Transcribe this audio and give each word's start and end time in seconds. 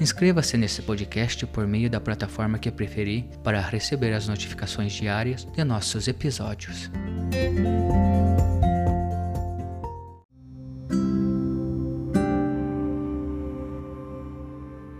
Inscreva-se 0.00 0.56
nesse 0.56 0.80
podcast 0.80 1.46
por 1.46 1.66
meio 1.66 1.90
da 1.90 2.00
plataforma 2.00 2.58
que 2.58 2.70
preferir 2.70 3.24
para 3.44 3.60
receber 3.60 4.14
as 4.14 4.26
notificações 4.26 4.94
diárias 4.94 5.44
de 5.44 5.62
nossos 5.62 6.08
episódios. 6.08 6.90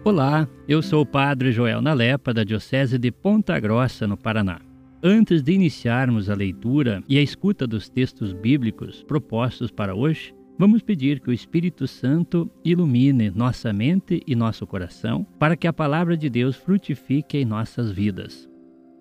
Olá, 0.05 0.47
eu 0.69 0.83
sou 0.83 1.01
o 1.01 1.07
Padre 1.07 1.51
Joel 1.51 1.81
Nalepa, 1.81 2.35
da 2.35 2.45
Diocese 2.45 2.99
de 2.99 3.11
Ponta 3.11 3.59
Grossa, 3.59 4.07
no 4.07 4.19
Paraná. 4.19 4.61
Antes 5.03 5.43
de 5.43 5.53
iniciarmos 5.53 6.29
a 6.29 6.35
leitura 6.35 7.03
e 7.09 7.17
a 7.17 7.23
escuta 7.23 7.67
dos 7.67 7.89
textos 7.89 8.35
bíblicos 8.35 9.03
propostos 9.05 9.71
para 9.71 9.95
hoje, 9.95 10.35
Vamos 10.61 10.83
pedir 10.83 11.21
que 11.21 11.31
o 11.31 11.33
Espírito 11.33 11.89
Santo 11.89 12.51
ilumine 12.63 13.31
nossa 13.31 13.73
mente 13.73 14.23
e 14.27 14.37
nosso 14.37 14.67
coração 14.67 15.27
para 15.39 15.57
que 15.57 15.67
a 15.67 15.73
palavra 15.73 16.19
de 16.19 16.29
Deus 16.29 16.55
frutifique 16.55 17.39
em 17.39 17.47
nossas 17.47 17.91
vidas. 17.91 18.47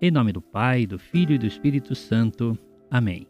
Em 0.02 0.10
nome 0.10 0.32
do 0.32 0.42
Pai, 0.42 0.88
do 0.88 0.98
Filho 0.98 1.36
e 1.36 1.38
do 1.38 1.46
Espírito 1.46 1.94
Santo. 1.96 2.58
Amém. 2.90 3.28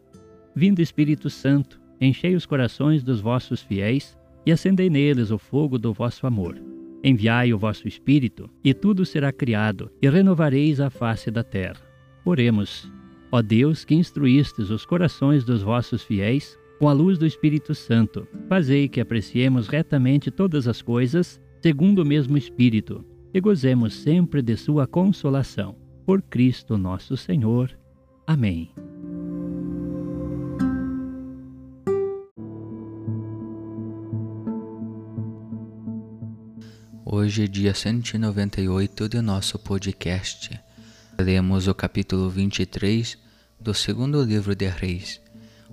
Vindo 0.54 0.78
Espírito 0.78 1.28
Santo, 1.28 1.80
enchei 2.00 2.36
os 2.36 2.46
corações 2.46 3.02
dos 3.02 3.20
vossos 3.20 3.62
fiéis 3.62 4.16
e 4.46 4.52
acendei 4.52 4.88
neles 4.88 5.32
o 5.32 5.36
fogo 5.36 5.76
do 5.76 5.92
vosso 5.92 6.24
amor. 6.24 6.56
Enviai 7.02 7.52
o 7.52 7.58
vosso 7.58 7.88
Espírito, 7.88 8.48
e 8.62 8.72
tudo 8.72 9.04
será 9.04 9.32
criado, 9.32 9.90
e 10.00 10.08
renovareis 10.08 10.78
a 10.78 10.88
face 10.88 11.32
da 11.32 11.42
terra. 11.42 11.82
Oremos. 12.24 12.88
Ó 13.32 13.42
Deus, 13.42 13.84
que 13.84 13.96
instruístes 13.96 14.70
os 14.70 14.86
corações 14.86 15.42
dos 15.42 15.62
vossos 15.62 16.04
fiéis 16.04 16.59
com 16.80 16.88
a 16.88 16.94
luz 16.94 17.18
do 17.18 17.26
Espírito 17.26 17.74
Santo, 17.74 18.26
fazei 18.48 18.88
que 18.88 19.02
apreciemos 19.02 19.68
retamente 19.68 20.30
todas 20.30 20.66
as 20.66 20.80
coisas, 20.80 21.38
segundo 21.62 21.98
o 21.98 22.06
mesmo 22.06 22.38
Espírito, 22.38 23.04
e 23.34 23.38
gozemos 23.38 23.92
sempre 23.92 24.40
de 24.40 24.56
Sua 24.56 24.86
consolação. 24.86 25.76
Por 26.06 26.22
Cristo 26.22 26.78
nosso 26.78 27.18
Senhor. 27.18 27.78
Amém. 28.26 28.72
Hoje 37.04 37.44
é 37.44 37.46
dia 37.46 37.74
198 37.74 39.06
de 39.06 39.20
nosso 39.20 39.58
podcast. 39.58 40.58
Lemos 41.20 41.68
o 41.68 41.74
capítulo 41.74 42.30
23 42.30 43.18
do 43.60 43.74
segundo 43.74 44.22
livro 44.22 44.54
de 44.54 44.66
Reis 44.66 45.20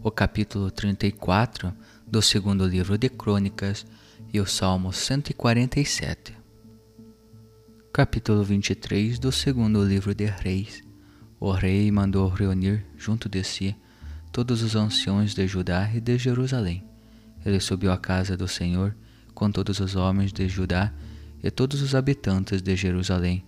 o 0.07 0.11
capítulo 0.11 0.71
34 0.71 1.73
do 2.07 2.21
segundo 2.21 2.65
livro 2.65 2.97
de 2.97 3.09
Crônicas 3.09 3.85
e 4.31 4.39
o 4.39 4.45
Salmo 4.45 4.93
147. 4.93 6.33
Capítulo 7.91 8.41
23 8.41 9.19
do 9.19 9.33
segundo 9.33 9.83
livro 9.83 10.15
de 10.15 10.23
Reis. 10.27 10.81
O 11.41 11.51
rei 11.51 11.91
mandou 11.91 12.29
reunir 12.29 12.85
junto 12.97 13.27
de 13.27 13.43
si 13.43 13.75
todos 14.31 14.63
os 14.63 14.77
anciões 14.77 15.33
de 15.33 15.45
Judá 15.45 15.91
e 15.93 15.99
de 15.99 16.17
Jerusalém. 16.17 16.85
Ele 17.45 17.59
subiu 17.59 17.91
à 17.91 17.97
casa 17.97 18.37
do 18.37 18.47
Senhor 18.47 18.95
com 19.33 19.51
todos 19.51 19.81
os 19.81 19.97
homens 19.97 20.31
de 20.31 20.47
Judá 20.47 20.93
e 21.43 21.51
todos 21.51 21.81
os 21.81 21.93
habitantes 21.93 22.61
de 22.61 22.77
Jerusalém, 22.77 23.43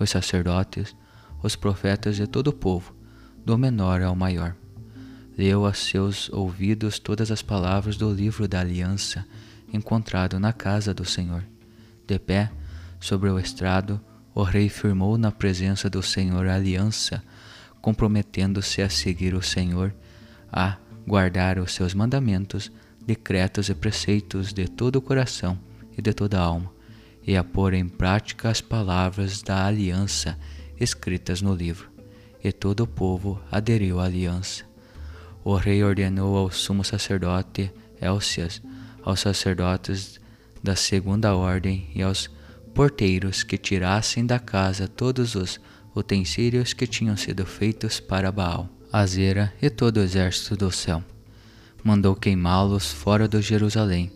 os 0.00 0.10
sacerdotes, 0.10 0.96
os 1.40 1.54
profetas 1.54 2.18
e 2.18 2.26
todo 2.26 2.48
o 2.48 2.52
povo, 2.52 2.96
do 3.46 3.56
menor 3.56 4.02
ao 4.02 4.16
maior 4.16 4.56
leu 5.40 5.64
a 5.64 5.72
seus 5.72 6.28
ouvidos 6.28 6.98
todas 6.98 7.30
as 7.30 7.40
palavras 7.40 7.96
do 7.96 8.12
livro 8.12 8.46
da 8.46 8.60
aliança 8.60 9.26
encontrado 9.72 10.38
na 10.38 10.52
casa 10.52 10.92
do 10.92 11.02
Senhor. 11.02 11.42
De 12.06 12.18
pé, 12.18 12.50
sobre 13.00 13.30
o 13.30 13.38
estrado, 13.38 13.98
o 14.34 14.42
rei 14.42 14.68
firmou 14.68 15.16
na 15.16 15.32
presença 15.32 15.88
do 15.88 16.02
Senhor 16.02 16.46
a 16.46 16.56
aliança, 16.56 17.22
comprometendo-se 17.80 18.82
a 18.82 18.90
seguir 18.90 19.32
o 19.32 19.40
Senhor, 19.40 19.94
a 20.52 20.76
guardar 21.06 21.58
os 21.58 21.72
seus 21.72 21.94
mandamentos, 21.94 22.70
decretos 23.00 23.70
e 23.70 23.74
preceitos 23.74 24.52
de 24.52 24.68
todo 24.68 24.96
o 24.96 25.02
coração 25.02 25.58
e 25.96 26.02
de 26.02 26.12
toda 26.12 26.38
a 26.38 26.42
alma, 26.42 26.70
e 27.26 27.34
a 27.34 27.42
pôr 27.42 27.72
em 27.72 27.88
prática 27.88 28.50
as 28.50 28.60
palavras 28.60 29.40
da 29.40 29.64
aliança 29.64 30.38
escritas 30.78 31.40
no 31.40 31.54
livro. 31.54 31.88
E 32.44 32.52
todo 32.52 32.80
o 32.80 32.86
povo 32.86 33.40
aderiu 33.50 34.00
à 34.00 34.04
aliança 34.04 34.69
o 35.44 35.54
rei 35.54 35.82
ordenou 35.82 36.36
ao 36.36 36.50
sumo 36.50 36.84
sacerdote 36.84 37.72
Elcias, 38.00 38.62
aos 39.02 39.20
sacerdotes 39.20 40.20
da 40.62 40.76
segunda 40.76 41.34
ordem 41.34 41.88
e 41.94 42.02
aos 42.02 42.30
porteiros 42.74 43.42
que 43.42 43.58
tirassem 43.58 44.24
da 44.24 44.38
casa 44.38 44.86
todos 44.86 45.34
os 45.34 45.60
utensílios 45.94 46.72
que 46.72 46.86
tinham 46.86 47.16
sido 47.16 47.44
feitos 47.44 47.98
para 47.98 48.30
Baal, 48.30 48.68
Azera 48.92 49.52
e 49.60 49.68
todo 49.68 49.98
o 49.98 50.02
exército 50.02 50.56
do 50.56 50.70
céu. 50.70 51.02
Mandou 51.82 52.14
queimá-los 52.14 52.92
fora 52.92 53.26
de 53.26 53.40
Jerusalém, 53.40 54.12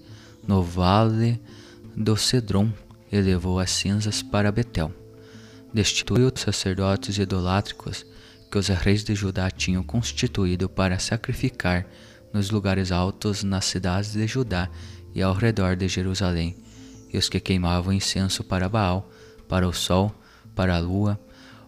no 0.47 0.63
vale 0.63 1.41
do 1.97 2.17
Cedron, 2.17 2.71
e 3.11 3.21
levou 3.21 3.59
as 3.59 3.71
cinzas 3.71 4.23
para 4.23 4.53
Betel. 4.53 4.93
Destituiu 5.73 6.31
os 6.35 6.41
sacerdotes 6.41 7.17
idolátricos 7.17 8.05
que 8.55 8.59
os 8.59 8.69
reis 8.69 9.03
de 9.03 9.17
Judá 9.17 9.51
tinham 9.51 9.83
constituído 9.83 10.69
para 10.69 10.97
sacrificar 11.01 11.85
nos 12.33 12.53
lugares 12.53 12.93
altos 12.93 13.43
nas 13.43 13.65
cidades 13.65 14.13
de 14.13 14.29
Judá 14.29 14.71
e 15.13 15.21
ao 15.21 15.35
redor 15.35 15.75
de 15.75 15.89
Jerusalém, 15.89 16.55
e 17.13 17.19
os 17.19 17.29
que 17.29 17.41
queimavam 17.41 17.93
incenso 17.93 18.45
para 18.45 18.69
Baal, 18.69 19.11
para 19.49 19.67
o 19.67 19.73
sol, 19.73 20.15
para 20.55 20.77
a 20.77 20.79
lua, 20.79 21.19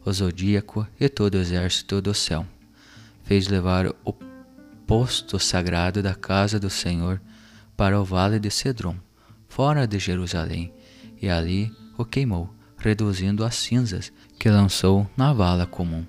o 0.04 0.12
zodíaco 0.12 0.86
e 1.00 1.08
todo 1.08 1.34
o 1.34 1.40
exército 1.40 2.00
do 2.00 2.14
céu. 2.14 2.46
Fez 3.24 3.48
levar 3.48 3.92
o 4.04 4.12
posto 4.86 5.40
sagrado 5.40 6.00
da 6.00 6.14
casa 6.14 6.60
do 6.60 6.70
Senhor 6.70 7.20
para 7.76 8.00
o 8.00 8.04
vale 8.04 8.38
de 8.38 8.48
Cedron, 8.48 8.94
fora 9.48 9.88
de 9.88 9.98
Jerusalém, 9.98 10.72
e 11.20 11.28
ali 11.28 11.68
o 11.98 12.04
queimou, 12.04 12.48
reduzindo 12.78 13.44
as 13.44 13.56
cinzas 13.56 14.12
que 14.38 14.48
lançou 14.48 15.10
na 15.16 15.32
vala 15.32 15.66
comum. 15.66 16.06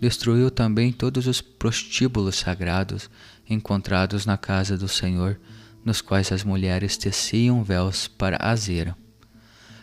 Destruiu 0.00 0.48
também 0.48 0.92
todos 0.92 1.26
os 1.26 1.40
prostíbulos 1.40 2.36
sagrados 2.36 3.10
encontrados 3.48 4.26
na 4.26 4.36
casa 4.36 4.76
do 4.76 4.86
Senhor, 4.86 5.40
nos 5.84 6.00
quais 6.00 6.30
as 6.30 6.44
mulheres 6.44 6.96
teciam 6.96 7.64
véus 7.64 8.06
para 8.06 8.38
Azera. 8.40 8.96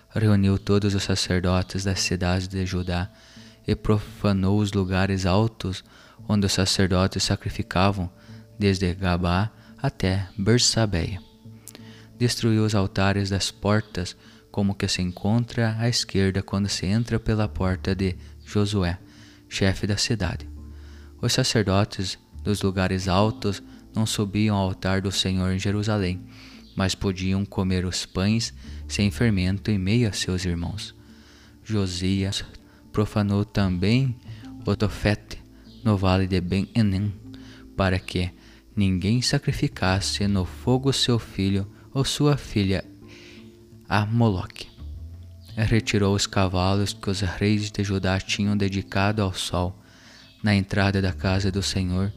Reuniu 0.10 0.58
todos 0.58 0.96
os 0.96 1.04
sacerdotes 1.04 1.84
das 1.84 2.00
cidades 2.00 2.48
de 2.48 2.66
Judá 2.66 3.12
e 3.68 3.76
profanou 3.76 4.60
os 4.60 4.72
lugares 4.72 5.26
altos 5.26 5.84
onde 6.28 6.46
os 6.46 6.54
sacerdotes 6.54 7.24
sacrificavam, 7.24 8.10
desde 8.58 8.94
Gabá 8.94 9.52
até 9.78 10.30
Bersabeia. 10.38 11.22
Destruiu 12.18 12.64
os 12.64 12.74
altares 12.74 13.32
das 13.32 13.52
portas, 13.52 14.16
como 14.50 14.74
que 14.74 14.88
se 14.88 15.02
encontra 15.02 15.76
à 15.78 15.90
esquerda 15.90 16.42
quando 16.42 16.70
se 16.70 16.86
entra 16.86 17.20
pela 17.20 17.50
porta 17.50 17.94
de 17.94 18.16
Josué 18.46 18.98
chefe 19.50 19.88
da 19.88 19.98
cidade. 19.98 20.48
Os 21.22 21.34
sacerdotes 21.34 22.18
dos 22.44 22.62
lugares 22.62 23.08
altos 23.08 23.62
não 23.96 24.06
subiam 24.06 24.56
ao 24.56 24.68
altar 24.68 25.02
do 25.02 25.12
Senhor 25.12 25.52
em 25.52 25.60
Jerusalém, 25.60 26.22
mas 26.76 26.94
podiam 26.94 27.46
comer 27.46 27.86
os 27.86 28.06
pães 28.06 28.54
sem 28.88 29.10
fermento 29.10 29.72
em 29.72 29.80
meio 29.80 30.10
a 30.10 30.14
seus 30.14 30.46
irmãos. 30.46 30.94
Josias 31.64 32.44
profanou 32.92 33.46
também 33.46 34.16
o 34.66 34.76
tofete 34.76 35.44
no 35.84 35.96
vale 35.96 36.28
de 36.28 36.42
Ben-Enem, 36.42 37.14
para 37.76 38.00
que 38.00 38.32
ninguém 38.76 39.22
sacrificasse 39.22 40.28
no 40.28 40.46
fogo 40.46 40.92
seu 40.92 41.18
filho 41.18 41.68
ou 41.94 42.04
sua 42.04 42.36
filha 42.36 42.84
a 43.88 44.06
Moloque. 44.06 44.75
Retirou 45.58 46.14
os 46.14 46.28
cavalos 46.28 46.92
que 46.92 47.10
os 47.10 47.22
reis 47.22 47.72
de 47.72 47.82
Judá 47.82 48.20
tinham 48.20 48.58
dedicado 48.58 49.22
ao 49.22 49.34
sol, 49.34 49.74
na 50.44 50.54
entrada 50.54 51.02
da 51.02 51.14
casa 51.14 51.50
do 51.50 51.64
Senhor, 51.64 52.12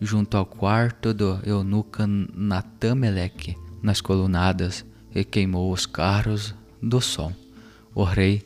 junto 0.00 0.36
ao 0.36 0.44
quarto 0.44 1.14
do 1.14 1.40
eunuca 1.44 2.04
Natameleque, 2.06 3.56
nas 3.80 4.00
colunadas, 4.00 4.84
e 5.14 5.22
queimou 5.22 5.72
os 5.72 5.86
carros 5.86 6.52
do 6.82 7.00
sol. 7.00 7.32
O 7.94 8.02
rei 8.02 8.44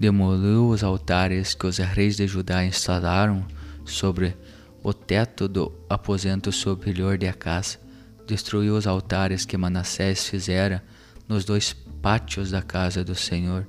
demoliu 0.00 0.68
os 0.68 0.82
altares 0.82 1.54
que 1.54 1.66
os 1.66 1.78
reis 1.78 2.16
de 2.16 2.26
Judá 2.26 2.64
instalaram 2.64 3.46
sobre 3.84 4.36
o 4.82 4.92
teto 4.92 5.46
do 5.46 5.72
aposento 5.88 6.50
superior 6.50 7.16
de 7.16 7.28
Acás, 7.28 7.78
destruiu 8.26 8.76
os 8.76 8.86
altares 8.86 9.44
que 9.44 9.56
Manassés 9.56 10.28
fizera 10.28 10.82
nos 11.28 11.44
dois 11.44 11.72
pátios 12.02 12.50
da 12.50 12.62
casa 12.62 13.04
do 13.04 13.14
Senhor 13.14 13.66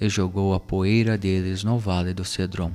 e 0.00 0.08
jogou 0.08 0.54
a 0.54 0.60
poeira 0.60 1.16
deles 1.16 1.64
no 1.64 1.78
vale 1.78 2.12
do 2.12 2.24
Cedron. 2.24 2.72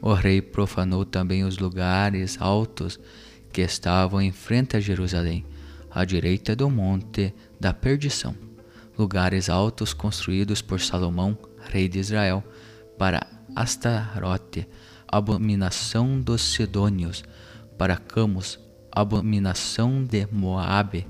O 0.00 0.12
rei 0.12 0.40
profanou 0.40 1.04
também 1.04 1.44
os 1.44 1.58
lugares 1.58 2.40
altos 2.40 2.98
que 3.52 3.62
estavam 3.62 4.20
em 4.20 4.30
frente 4.30 4.76
a 4.76 4.80
Jerusalém, 4.80 5.44
à 5.90 6.04
direita 6.04 6.54
do 6.54 6.70
monte 6.70 7.34
da 7.58 7.74
perdição, 7.74 8.34
lugares 8.96 9.48
altos 9.48 9.92
construídos 9.92 10.62
por 10.62 10.80
Salomão, 10.80 11.36
rei 11.70 11.88
de 11.88 11.98
Israel, 11.98 12.44
para 12.96 13.26
Astarote, 13.56 14.68
abominação 15.06 16.20
dos 16.20 16.42
Sidônios, 16.42 17.24
para 17.76 17.96
Camus, 17.96 18.58
abominação 18.92 20.04
de 20.04 20.28
Moabe, 20.30 21.06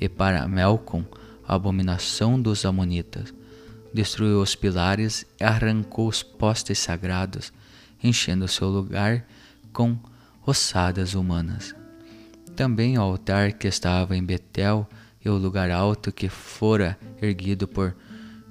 e 0.00 0.08
para 0.08 0.48
Melcom, 0.48 1.04
abominação 1.46 2.40
dos 2.40 2.64
Amonitas. 2.64 3.34
Destruiu 3.92 4.40
os 4.40 4.54
pilares 4.54 5.26
e 5.40 5.44
arrancou 5.44 6.08
os 6.08 6.22
postes 6.22 6.78
sagrados, 6.78 7.52
enchendo 8.02 8.46
seu 8.46 8.68
lugar 8.68 9.26
com 9.72 9.98
ossadas 10.46 11.14
humanas. 11.14 11.74
Também 12.54 12.98
o 12.98 13.02
altar 13.02 13.52
que 13.52 13.68
estava 13.68 14.16
em 14.16 14.24
Betel 14.24 14.88
e 15.24 15.28
o 15.28 15.36
lugar 15.36 15.70
alto 15.70 16.12
que 16.12 16.28
fora 16.28 16.98
erguido 17.20 17.66
por 17.68 17.94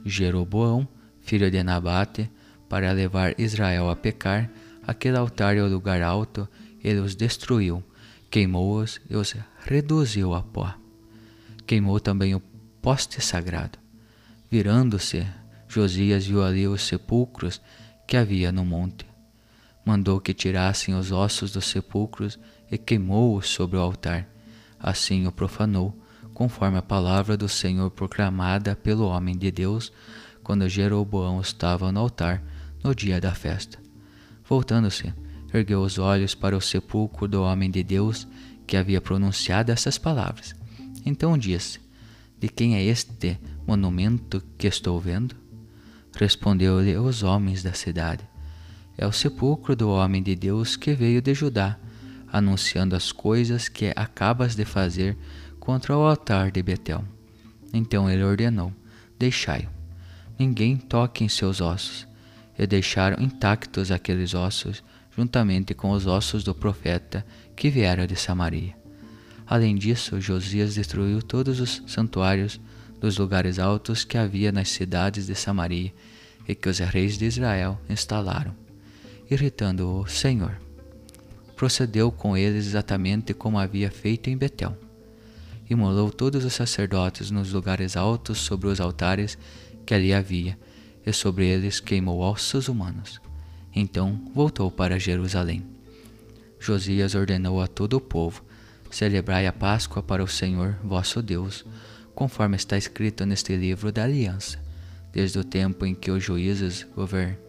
Jeroboão, 0.05 0.87
filho 1.21 1.49
de 1.49 1.63
Nabate, 1.63 2.29
para 2.67 2.91
levar 2.91 3.33
Israel 3.39 3.89
a 3.89 3.95
pecar, 3.95 4.49
aquele 4.85 5.17
altar 5.17 5.57
e 5.57 5.61
o 5.61 5.67
lugar 5.67 6.01
alto 6.01 6.47
ele 6.83 6.99
os 6.99 7.15
destruiu, 7.15 7.83
queimou-os 8.29 9.01
e 9.09 9.15
os 9.15 9.35
reduziu 9.65 10.33
a 10.33 10.41
pó. 10.41 10.73
Queimou 11.65 11.99
também 11.99 12.35
o 12.35 12.41
poste 12.81 13.21
sagrado. 13.21 13.78
Virando-se, 14.51 15.27
Josias 15.67 16.25
viu 16.25 16.43
ali 16.43 16.67
os 16.67 16.81
sepulcros 16.81 17.61
que 18.07 18.17
havia 18.17 18.51
no 18.51 18.65
monte. 18.65 19.05
Mandou 19.85 20.19
que 20.19 20.33
tirassem 20.33 20.95
os 20.95 21.11
ossos 21.11 21.51
dos 21.51 21.65
sepulcros 21.65 22.39
e 22.71 22.77
queimou-os 22.77 23.47
sobre 23.47 23.77
o 23.77 23.81
altar. 23.81 24.27
Assim 24.79 25.27
o 25.27 25.31
profanou, 25.31 25.95
conforme 26.33 26.79
a 26.79 26.81
palavra 26.81 27.37
do 27.37 27.47
Senhor 27.47 27.91
proclamada 27.91 28.75
pelo 28.75 29.07
homem 29.07 29.37
de 29.37 29.51
Deus, 29.51 29.91
quando 30.43 30.67
Jeroboão 30.67 31.39
estava 31.41 31.91
no 31.91 31.99
altar 31.99 32.41
no 32.83 32.95
dia 32.95 33.21
da 33.21 33.35
festa. 33.35 33.77
Voltando-se, 34.43 35.13
ergueu 35.53 35.81
os 35.81 35.99
olhos 35.99 36.33
para 36.33 36.57
o 36.57 36.61
sepulcro 36.61 37.27
do 37.27 37.43
homem 37.43 37.69
de 37.69 37.83
Deus 37.83 38.27
que 38.65 38.75
havia 38.75 38.99
pronunciado 38.99 39.71
essas 39.71 39.99
palavras. 39.99 40.55
Então 41.05 41.37
disse: 41.37 41.79
De 42.39 42.49
quem 42.49 42.75
é 42.75 42.83
este 42.83 43.37
monumento 43.69 44.41
que 44.57 44.65
estou 44.65 44.99
vendo? 44.99 45.35
Respondeu-lhe 46.17 46.97
os 46.97 47.21
homens 47.21 47.61
da 47.61 47.71
cidade: 47.71 48.27
É 48.97 49.05
o 49.05 49.11
sepulcro 49.11 49.75
do 49.75 49.91
homem 49.91 50.23
de 50.23 50.35
Deus 50.35 50.75
que 50.75 50.95
veio 50.95 51.21
de 51.21 51.35
Judá, 51.35 51.77
anunciando 52.31 52.95
as 52.95 53.11
coisas 53.11 53.69
que 53.69 53.93
acabas 53.95 54.55
de 54.55 54.65
fazer 54.65 55.15
contra 55.59 55.95
o 55.95 56.01
altar 56.01 56.49
de 56.49 56.63
Betel. 56.63 57.03
Então 57.71 58.09
ele 58.09 58.23
ordenou: 58.23 58.73
Deixai-o. 59.19 59.69
Ninguém 60.39 60.75
toque 60.75 61.23
em 61.23 61.29
seus 61.29 61.61
ossos. 61.61 62.07
E 62.57 62.65
deixaram 62.65 63.23
intactos 63.23 63.91
aqueles 63.91 64.33
ossos, 64.33 64.83
juntamente 65.15 65.75
com 65.75 65.91
os 65.91 66.07
ossos 66.07 66.43
do 66.43 66.55
profeta 66.55 67.23
que 67.55 67.69
viera 67.69 68.07
de 68.07 68.15
Samaria. 68.15 68.75
Além 69.45 69.75
disso, 69.75 70.19
Josias 70.19 70.73
destruiu 70.73 71.21
todos 71.21 71.59
os 71.59 71.83
santuários 71.85 72.59
dos 72.99 73.17
lugares 73.17 73.59
altos 73.59 74.03
que 74.03 74.17
havia 74.17 74.51
nas 74.51 74.69
cidades 74.69 75.27
de 75.27 75.35
Samaria 75.35 75.93
e 76.47 76.55
que 76.55 76.67
os 76.67 76.79
reis 76.79 77.17
de 77.17 77.25
Israel 77.25 77.79
instalaram, 77.89 78.55
irritando 79.29 80.01
o 80.01 80.07
Senhor. 80.07 80.59
Procedeu 81.55 82.11
com 82.11 82.35
eles 82.35 82.65
exatamente 82.65 83.33
como 83.33 83.59
havia 83.59 83.91
feito 83.91 84.29
em 84.29 84.37
Betel. 84.37 84.77
Imolou 85.69 86.09
todos 86.09 86.43
os 86.43 86.53
sacerdotes 86.53 87.29
nos 87.29 87.53
lugares 87.53 87.95
altos 87.95 88.39
sobre 88.39 88.67
os 88.67 88.79
altares 88.79 89.37
que 89.85 89.93
ali 89.93 90.13
havia, 90.13 90.57
e 91.05 91.13
sobre 91.13 91.45
eles 91.45 91.79
queimou 91.79 92.19
ossos 92.19 92.67
humanos. 92.67 93.21
Então 93.75 94.19
voltou 94.33 94.71
para 94.71 94.99
Jerusalém. 94.99 95.63
Josias 96.59 97.15
ordenou 97.15 97.61
a 97.61 97.67
todo 97.67 97.93
o 97.93 98.01
povo: 98.01 98.43
Celebrai 98.89 99.45
a 99.47 99.53
Páscoa 99.53 100.01
para 100.01 100.23
o 100.23 100.27
Senhor 100.27 100.75
vosso 100.83 101.21
Deus, 101.21 101.65
conforme 102.19 102.57
está 102.57 102.77
escrito 102.77 103.25
neste 103.25 103.55
livro 103.55 103.93
da 103.93 104.03
aliança, 104.03 104.59
desde 105.09 105.39
o 105.39 105.43
tempo 105.43 105.85
em 105.85 105.95
que 105.95 106.11
os 106.11 106.21
juízes 106.21 106.85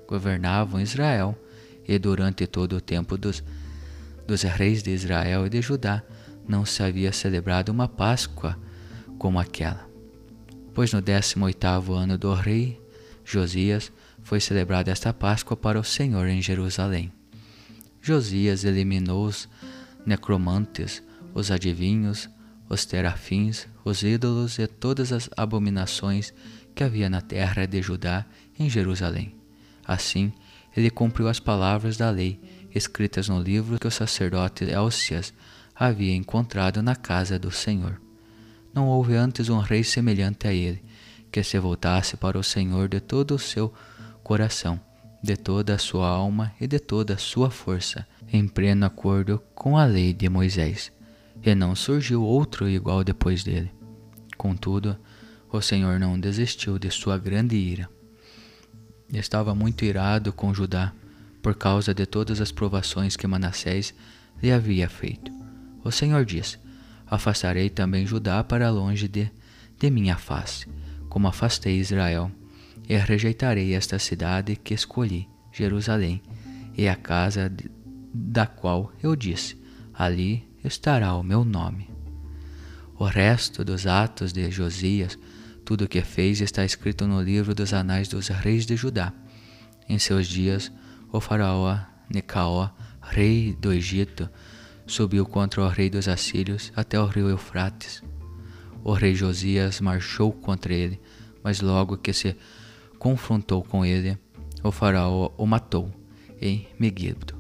governavam 0.07 0.81
Israel 0.81 1.37
e 1.89 1.99
durante 1.99 2.47
todo 2.47 2.77
o 2.77 2.81
tempo 2.81 3.19
dos, 3.19 3.43
dos 4.29 4.43
reis 4.43 4.81
de 4.81 4.93
Israel 4.93 5.45
e 5.45 5.51
de 5.51 5.61
Judá, 5.61 6.05
não 6.47 6.65
se 6.65 6.85
havia 6.85 7.11
celebrado 7.11 7.71
uma 7.71 7.89
Páscoa 7.89 8.57
como 9.19 9.41
aquela. 9.41 9.91
Pois 10.73 10.93
no 10.93 11.03
décimo 11.03 11.47
oitavo 11.47 11.95
ano 11.95 12.17
do 12.17 12.33
rei 12.33 12.81
Josias 13.25 13.91
foi 14.23 14.39
celebrada 14.39 14.93
esta 14.93 15.13
Páscoa 15.13 15.57
para 15.57 15.81
o 15.81 15.85
Senhor 15.85 16.29
em 16.29 16.41
Jerusalém. 16.41 17.13
Josias 18.01 18.63
eliminou 18.63 19.27
os 19.27 19.49
necromantes, 20.07 21.03
os 21.35 21.51
adivinhos, 21.51 22.31
os 22.71 22.85
terafins, 22.87 23.67
os 23.85 24.05
ídolos 24.05 24.61
e 24.61 24.67
todas 24.69 25.13
as 25.13 25.29
abominações 25.37 26.33
que 26.73 26.85
havia 26.85 27.11
na 27.11 27.21
terra 27.21 27.67
de 27.67 27.83
Judá 27.83 28.25
em 28.57 28.71
Jerusalém. 28.71 29.35
Assim, 29.85 30.33
ele 30.77 30.89
cumpriu 30.89 31.27
as 31.27 31.41
palavras 31.41 31.97
da 31.97 32.09
lei 32.11 32.41
escritas 32.73 33.29
no 33.29 33.43
livro 33.43 33.77
que 33.77 33.89
o 33.89 33.91
sacerdote 33.91 34.65
Elcias 34.65 35.35
havia 35.75 36.15
encontrado 36.15 36.81
na 36.81 36.95
casa 36.95 37.41
do 37.41 37.51
Senhor. 37.51 38.01
Não 38.73 38.87
houve 38.87 39.17
antes 39.17 39.49
um 39.49 39.59
rei 39.59 39.83
semelhante 39.83 40.47
a 40.47 40.53
ele, 40.53 40.81
que 41.33 41.43
se 41.43 41.59
voltasse 41.59 42.17
para 42.17 42.39
o 42.39 42.45
Senhor 42.45 42.89
de 42.89 43.01
todo 43.01 43.35
o 43.35 43.39
seu 43.39 43.75
coração, 44.23 44.81
de 45.21 45.37
toda 45.37 45.75
a 45.75 45.79
sua 45.79 46.07
alma 46.07 46.53
e 46.61 46.69
de 46.69 46.79
toda 46.79 47.15
a 47.15 47.19
sua 47.19 47.51
força, 47.51 48.07
em 48.33 48.47
pleno 48.47 48.87
acordo 48.87 49.43
com 49.57 49.77
a 49.77 49.85
lei 49.85 50.13
de 50.13 50.29
Moisés 50.29 50.93
e 51.43 51.55
não 51.55 51.75
surgiu 51.75 52.23
outro 52.23 52.69
igual 52.69 53.03
depois 53.03 53.43
dele. 53.43 53.71
Contudo, 54.37 54.97
o 55.51 55.61
Senhor 55.61 55.99
não 55.99 56.19
desistiu 56.19 56.79
de 56.79 56.91
sua 56.91 57.19
grande 57.19 57.57
ira. 57.57 57.89
Estava 59.13 59.55
muito 59.55 59.85
irado 59.85 60.33
com 60.33 60.55
Judá 60.55 60.93
por 61.43 61.55
causa 61.55 61.93
de 61.93 62.07
todas 62.07 62.41
as 62.41 62.53
provações 62.53 63.17
que 63.17 63.27
Manassés 63.27 63.95
lhe 64.43 64.53
havia 64.53 64.89
feito. 64.89 65.33
O 65.83 65.91
Senhor 65.91 66.25
disse: 66.25 66.59
Afastarei 67.07 67.69
também 67.69 68.07
Judá 68.07 68.45
para 68.45 68.71
longe 68.71 69.09
de, 69.09 69.31
de 69.79 69.91
minha 69.91 70.17
face, 70.17 70.67
como 71.09 71.27
afastei 71.27 71.79
Israel, 71.79 72.31
e 72.89 72.97
rejeitarei 72.97 73.75
esta 73.75 73.99
cidade 73.99 74.57
que 74.57 74.75
escolhi, 74.75 75.29
Jerusalém, 75.53 76.23
e 76.77 76.89
a 76.89 76.95
casa 76.95 77.49
de, 77.49 77.71
da 78.15 78.47
qual 78.47 78.93
eu 79.03 79.17
disse: 79.17 79.61
Ali 79.93 80.50
estará 80.65 81.15
o 81.15 81.23
meu 81.23 81.45
nome. 81.45 81.91
O 82.99 83.05
resto 83.05 83.65
dos 83.65 83.87
atos 83.87 84.33
de 84.33 84.51
Josias, 84.51 85.19
tudo 85.65 85.85
o 85.85 85.89
que 85.89 86.03
fez, 86.03 86.41
está 86.41 86.65
escrito 86.65 87.07
no 87.07 87.23
livro 87.23 87.55
dos 87.55 87.73
anais 87.73 88.09
dos 88.09 88.29
reis 88.29 88.67
de 88.67 88.77
Judá. 88.77 89.13
Em 89.89 89.99
seus 89.99 90.27
dias, 90.27 90.71
o 91.11 91.21
faraó 91.21 91.79
Necaó, 92.09 92.71
rei 93.01 93.57
do 93.59 93.73
Egito, 93.73 94.29
subiu 94.87 95.25
contra 95.25 95.63
o 95.63 95.69
rei 95.69 95.89
dos 95.89 96.09
assírios 96.09 96.73
até 96.75 97.01
o 97.01 97.07
rio 97.07 97.29
Eufrates. 97.29 98.03
O 98.83 98.93
rei 98.93 99.15
Josias 99.15 99.81
marchou 99.81 100.33
contra 100.33 100.75
ele, 100.75 101.01
mas 101.43 101.61
logo 101.61 101.97
que 101.97 102.13
se 102.13 102.37
confrontou 102.99 103.63
com 103.63 103.85
ele, 103.85 104.19
o 104.63 104.71
faraó 104.71 105.31
o 105.39 105.47
matou 105.47 105.91
em 106.41 106.69
Megiddo. 106.79 107.35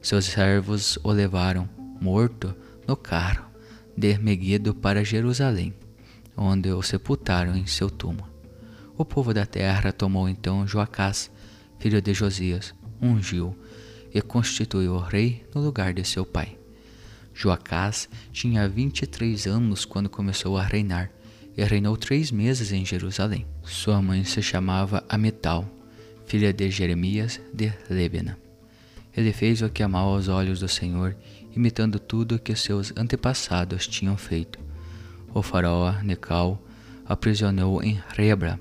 Seus 0.00 0.26
servos 0.26 0.98
o 1.02 1.10
levaram, 1.10 1.68
morto, 2.00 2.54
no 2.86 2.96
carro 2.96 3.46
de 3.96 4.18
Meguido 4.18 4.74
para 4.74 5.04
Jerusalém, 5.04 5.72
onde 6.36 6.70
o 6.70 6.82
sepultaram 6.82 7.56
em 7.56 7.66
seu 7.66 7.88
túmulo. 7.90 8.28
O 8.96 9.04
povo 9.04 9.32
da 9.32 9.46
terra 9.46 9.92
tomou 9.92 10.28
então 10.28 10.66
Joacás, 10.66 11.30
filho 11.78 12.00
de 12.00 12.14
Josias, 12.14 12.74
ungiu 13.00 13.56
e 14.12 14.20
constituiu 14.20 14.98
rei 14.98 15.44
no 15.54 15.60
lugar 15.60 15.92
de 15.92 16.04
seu 16.04 16.24
pai. 16.24 16.56
Joacás 17.32 18.08
tinha 18.32 18.68
vinte 18.68 19.02
e 19.02 19.06
três 19.06 19.46
anos 19.46 19.84
quando 19.84 20.08
começou 20.08 20.56
a 20.56 20.62
reinar 20.62 21.10
e 21.56 21.64
reinou 21.64 21.96
três 21.96 22.30
meses 22.30 22.72
em 22.72 22.84
Jerusalém. 22.84 23.46
Sua 23.64 24.00
mãe 24.00 24.22
se 24.24 24.40
chamava 24.40 25.04
Ametal, 25.08 25.68
filha 26.26 26.52
de 26.52 26.70
Jeremias 26.70 27.40
de 27.52 27.72
Lebena. 27.90 28.38
Ele 29.16 29.32
fez 29.32 29.62
o 29.62 29.68
que 29.68 29.82
amava 29.82 30.10
aos 30.10 30.28
olhos 30.28 30.60
do 30.60 30.68
Senhor, 30.68 31.16
imitando 31.54 31.98
tudo 31.98 32.36
o 32.36 32.38
que 32.38 32.54
seus 32.56 32.92
antepassados 32.96 33.86
tinham 33.86 34.16
feito. 34.16 34.58
O 35.32 35.42
faraó 35.42 35.92
Necal 36.02 36.62
aprisionou 37.06 37.82
em 37.82 38.00
Rebra, 38.08 38.60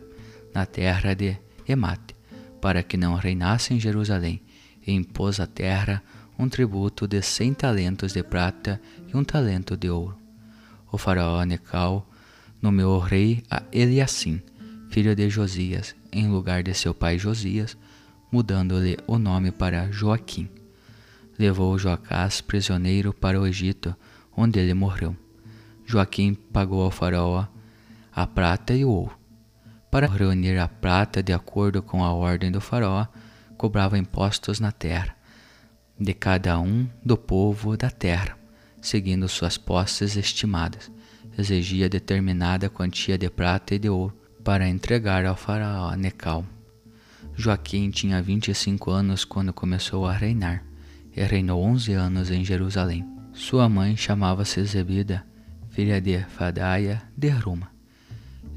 na 0.53 0.65
terra 0.65 1.13
de 1.13 1.37
Emate, 1.67 2.15
para 2.61 2.83
que 2.83 2.97
não 2.97 3.15
reinasse 3.15 3.73
em 3.73 3.79
Jerusalém, 3.79 4.41
e 4.85 4.91
impôs 4.91 5.39
à 5.39 5.47
terra 5.47 6.03
um 6.37 6.49
tributo 6.49 7.07
de 7.07 7.21
cem 7.21 7.53
talentos 7.53 8.13
de 8.13 8.23
prata 8.23 8.81
e 9.07 9.15
um 9.15 9.23
talento 9.23 9.77
de 9.77 9.89
ouro. 9.89 10.17
O 10.91 10.97
faraó 10.97 11.43
Necal 11.43 12.07
nomeou 12.61 12.99
rei 12.99 13.43
a 13.49 13.63
Eliassim, 13.71 14.41
filho 14.89 15.15
de 15.15 15.29
Josias, 15.29 15.95
em 16.11 16.27
lugar 16.27 16.63
de 16.63 16.73
seu 16.73 16.93
pai 16.93 17.17
Josias, 17.17 17.77
mudando-lhe 18.31 18.97
o 19.07 19.17
nome 19.17 19.51
para 19.51 19.91
Joaquim. 19.91 20.49
Levou 21.37 21.77
Joacás 21.77 22.41
prisioneiro 22.41 23.13
para 23.13 23.39
o 23.39 23.47
Egito, 23.47 23.95
onde 24.35 24.59
ele 24.59 24.73
morreu. 24.73 25.15
Joaquim 25.85 26.33
pagou 26.33 26.83
ao 26.83 26.91
faraó 26.91 27.45
a 28.11 28.27
prata 28.27 28.73
e 28.73 28.85
o 28.85 28.89
ouro. 28.89 29.17
Para 29.89 30.07
reunir 30.07 30.57
a 30.57 30.67
prata 30.67 31.21
de 31.21 31.33
acordo 31.33 31.81
com 31.81 32.03
a 32.03 32.13
ordem 32.13 32.51
do 32.51 32.61
faraó, 32.61 33.07
cobrava 33.57 33.97
impostos 33.97 34.59
na 34.59 34.71
terra, 34.71 35.15
de 35.99 36.13
cada 36.13 36.59
um 36.59 36.87
do 37.03 37.17
povo 37.17 37.75
da 37.77 37.89
terra, 37.89 38.37
seguindo 38.81 39.27
suas 39.27 39.57
posses 39.57 40.15
estimadas. 40.15 40.91
Exigia 41.37 41.89
determinada 41.89 42.69
quantia 42.69 43.17
de 43.17 43.29
prata 43.29 43.73
e 43.73 43.79
de 43.79 43.89
ouro 43.89 44.15
para 44.43 44.67
entregar 44.67 45.25
ao 45.25 45.35
faraó 45.35 45.95
Necal. 45.95 46.45
Joaquim 47.35 47.89
tinha 47.89 48.21
25 48.21 48.91
anos 48.91 49.25
quando 49.25 49.51
começou 49.51 50.05
a 50.05 50.13
reinar, 50.13 50.63
e 51.15 51.23
reinou 51.23 51.63
11 51.63 51.93
anos 51.93 52.31
em 52.31 52.43
Jerusalém. 52.43 53.05
Sua 53.33 53.67
mãe 53.67 53.95
chamava-se 53.95 54.63
Zebida, 54.63 55.25
filha 55.69 55.99
de 55.99 56.19
Fadaia 56.19 57.01
de 57.17 57.29
Ruma. 57.29 57.71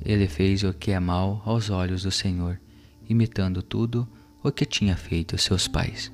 Ele 0.05 0.27
fez 0.29 0.63
o 0.63 0.73
que 0.73 0.93
é 0.93 1.01
mal 1.01 1.43
aos 1.45 1.71
olhos 1.71 2.03
do 2.03 2.11
Senhor, 2.11 2.61
imitando 3.09 3.63
tudo 3.63 4.09
o 4.43 4.53
que 4.53 4.65
tinha 4.65 4.97
feito 4.97 5.37
seus 5.39 5.67
pais. 5.67 6.13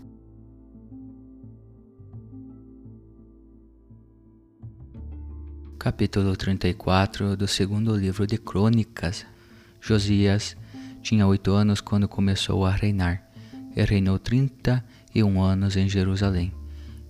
Capítulo 5.79 6.37
34 6.37 7.37
do 7.37 7.49
segundo 7.49 7.97
livro 7.97 8.25
de 8.25 8.39
Crônicas 8.39 9.27
Josias 9.81 10.57
tinha 11.03 11.27
oito 11.27 11.51
anos 11.51 11.81
quando 11.81 12.07
começou 12.07 12.65
a 12.65 12.71
reinar, 12.71 13.29
e 13.77 13.83
reinou 13.85 14.19
trinta 14.19 14.85
e 15.15 15.23
um 15.23 15.43
anos 15.43 15.77
em 15.77 15.89
Jerusalém. 15.89 16.53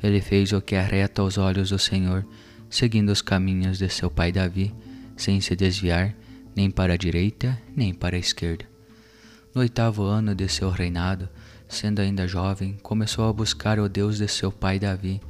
Ele 0.03 0.21
fez 0.21 0.53
o 0.53 0.61
que 0.61 0.75
é 0.75 0.83
reto 0.83 1.23
aos 1.23 1.39
olhos 1.39 1.71
do 1.71 1.79
Senhor, 1.79 2.27
seguindo 2.69 3.11
os 3.11 3.23
caminhos 3.23 3.79
de 3.79 3.89
seu 3.89 4.11
pai 4.11 4.33
Davi, 4.33 4.75
sem 5.17 5.41
se 5.41 5.55
desviar 5.55 6.15
nem 6.55 6.71
para 6.71 6.95
a 6.95 6.97
direita 6.97 7.59
nem 7.75 7.95
para 7.95 8.17
a 8.17 8.19
esquerda. 8.19 8.65
No 9.55 9.61
oitavo 9.61 10.03
ano 10.05 10.35
de 10.35 10.49
seu 10.49 10.71
reinado, 10.71 11.29
sendo 11.69 12.01
ainda 12.01 12.27
jovem, 12.27 12.79
começou 12.83 13.29
a 13.29 13.33
buscar 13.33 13.79
o 13.79 13.89
Deus 13.89 14.19
de 14.19 14.29
seu 14.29 14.51
pai 14.51 14.79
Davi, 14.79 15.21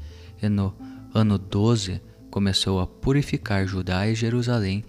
e 0.43 0.49
no 0.49 0.75
ano 1.15 1.39
doze 1.39 2.01
começou 2.31 2.81
a 2.81 2.87
purificar 2.87 3.67
Judá 3.67 4.09
e 4.09 4.15
Jerusalém 4.15 4.85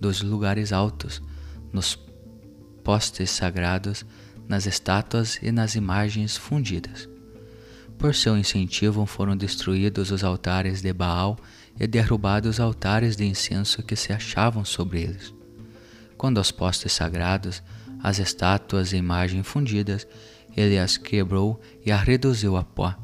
dos 0.00 0.22
lugares 0.22 0.72
altos, 0.72 1.22
nos 1.72 1.98
postes 2.82 3.30
sagrados, 3.30 4.04
nas 4.48 4.66
estátuas 4.66 5.38
e 5.42 5.50
nas 5.50 5.74
imagens 5.74 6.36
fundidas. 6.36 7.08
Por 7.98 8.14
seu 8.14 8.36
incentivo 8.36 9.06
foram 9.06 9.36
destruídos 9.36 10.10
os 10.10 10.24
altares 10.24 10.82
de 10.82 10.92
Baal 10.92 11.38
e 11.78 11.86
derrubados 11.86 12.56
os 12.56 12.60
altares 12.60 13.16
de 13.16 13.24
incenso 13.24 13.82
que 13.82 13.96
se 13.96 14.12
achavam 14.12 14.64
sobre 14.64 15.02
eles. 15.02 15.32
Quando 16.16 16.38
aos 16.38 16.50
postes 16.50 16.92
sagrados, 16.92 17.62
as 18.02 18.18
estátuas 18.18 18.92
e 18.92 18.96
imagens 18.96 19.46
fundidas, 19.46 20.06
ele 20.56 20.78
as 20.78 20.96
quebrou 20.96 21.60
e 21.84 21.90
as 21.90 22.02
reduziu 22.02 22.56
a 22.56 22.64
pó, 22.64 22.94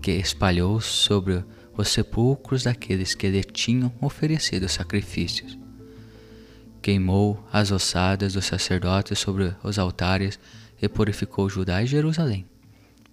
que 0.00 0.12
espalhou 0.12 0.80
sobre 0.80 1.44
os 1.76 1.88
sepulcros 1.88 2.64
daqueles 2.64 3.14
que 3.14 3.28
lhe 3.28 3.42
tinham 3.42 3.92
oferecido 4.00 4.68
sacrifícios 4.68 5.58
queimou 6.88 7.44
as 7.52 7.70
ossadas 7.70 8.32
dos 8.32 8.46
sacerdotes 8.46 9.18
sobre 9.18 9.54
os 9.62 9.78
altares 9.78 10.38
e 10.80 10.88
purificou 10.88 11.48
Judá 11.48 11.82
e 11.82 11.86
Jerusalém. 11.86 12.46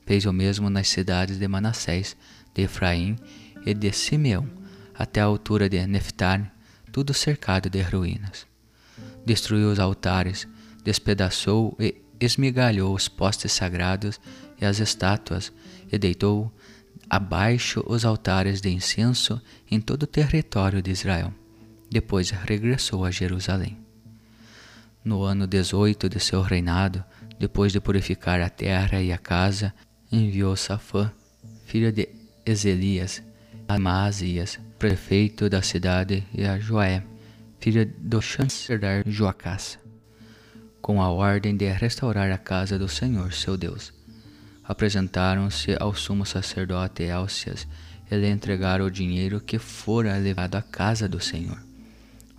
Fez 0.05 0.25
o 0.25 0.33
mesmo 0.33 0.69
nas 0.69 0.87
cidades 0.87 1.39
de 1.39 1.47
Manassés, 1.47 2.15
de 2.53 2.63
Efraim 2.63 3.17
e 3.65 3.73
de 3.73 3.91
Simeão, 3.91 4.47
até 4.93 5.19
a 5.21 5.25
altura 5.25 5.67
de 5.67 5.85
Neftali, 5.87 6.49
tudo 6.91 7.13
cercado 7.13 7.69
de 7.69 7.81
ruínas. 7.81 8.45
Destruiu 9.25 9.71
os 9.71 9.79
altares, 9.79 10.47
despedaçou 10.83 11.75
e 11.79 11.95
esmigalhou 12.19 12.93
os 12.93 13.07
postes 13.07 13.51
sagrados 13.51 14.19
e 14.61 14.65
as 14.65 14.79
estátuas, 14.79 15.51
e 15.91 15.97
deitou 15.97 16.53
abaixo 17.09 17.83
os 17.87 18.05
altares 18.05 18.61
de 18.61 18.69
incenso 18.69 19.41
em 19.69 19.81
todo 19.81 20.03
o 20.03 20.07
território 20.07 20.81
de 20.81 20.91
Israel. 20.91 21.33
Depois 21.89 22.29
regressou 22.29 23.05
a 23.05 23.11
Jerusalém. 23.11 23.77
No 25.03 25.21
ano 25.23 25.45
18 25.45 26.09
de 26.09 26.19
seu 26.19 26.41
reinado, 26.41 27.03
depois 27.39 27.71
de 27.71 27.79
purificar 27.79 28.41
a 28.41 28.49
terra 28.49 29.01
e 29.01 29.11
a 29.11 29.17
casa, 29.17 29.73
enviou 30.11 30.55
Safã, 30.55 31.11
filho 31.65 31.91
de 31.91 32.07
Ezelias, 32.45 33.21
a 33.67 33.79
Maasias, 33.79 34.59
prefeito 34.77 35.49
da 35.49 35.61
cidade, 35.61 36.23
e 36.33 36.45
a 36.45 36.59
Joé, 36.59 37.03
filho 37.59 37.85
do 37.97 38.21
chanceler 38.21 39.03
Joacás, 39.07 39.79
com 40.81 41.01
a 41.01 41.09
ordem 41.09 41.57
de 41.57 41.69
restaurar 41.71 42.31
a 42.31 42.37
casa 42.37 42.77
do 42.77 42.87
Senhor 42.87 43.33
seu 43.33 43.57
Deus. 43.57 43.93
Apresentaram-se 44.63 45.75
ao 45.79 45.93
sumo 45.93 46.25
sacerdote 46.25 47.03
Elcias 47.03 47.67
e 48.09 48.15
lhe 48.15 48.29
entregaram 48.29 48.85
o 48.85 48.91
dinheiro 48.91 49.41
que 49.41 49.57
fora 49.59 50.17
levado 50.17 50.55
à 50.55 50.61
casa 50.61 51.07
do 51.07 51.19
Senhor. 51.19 51.61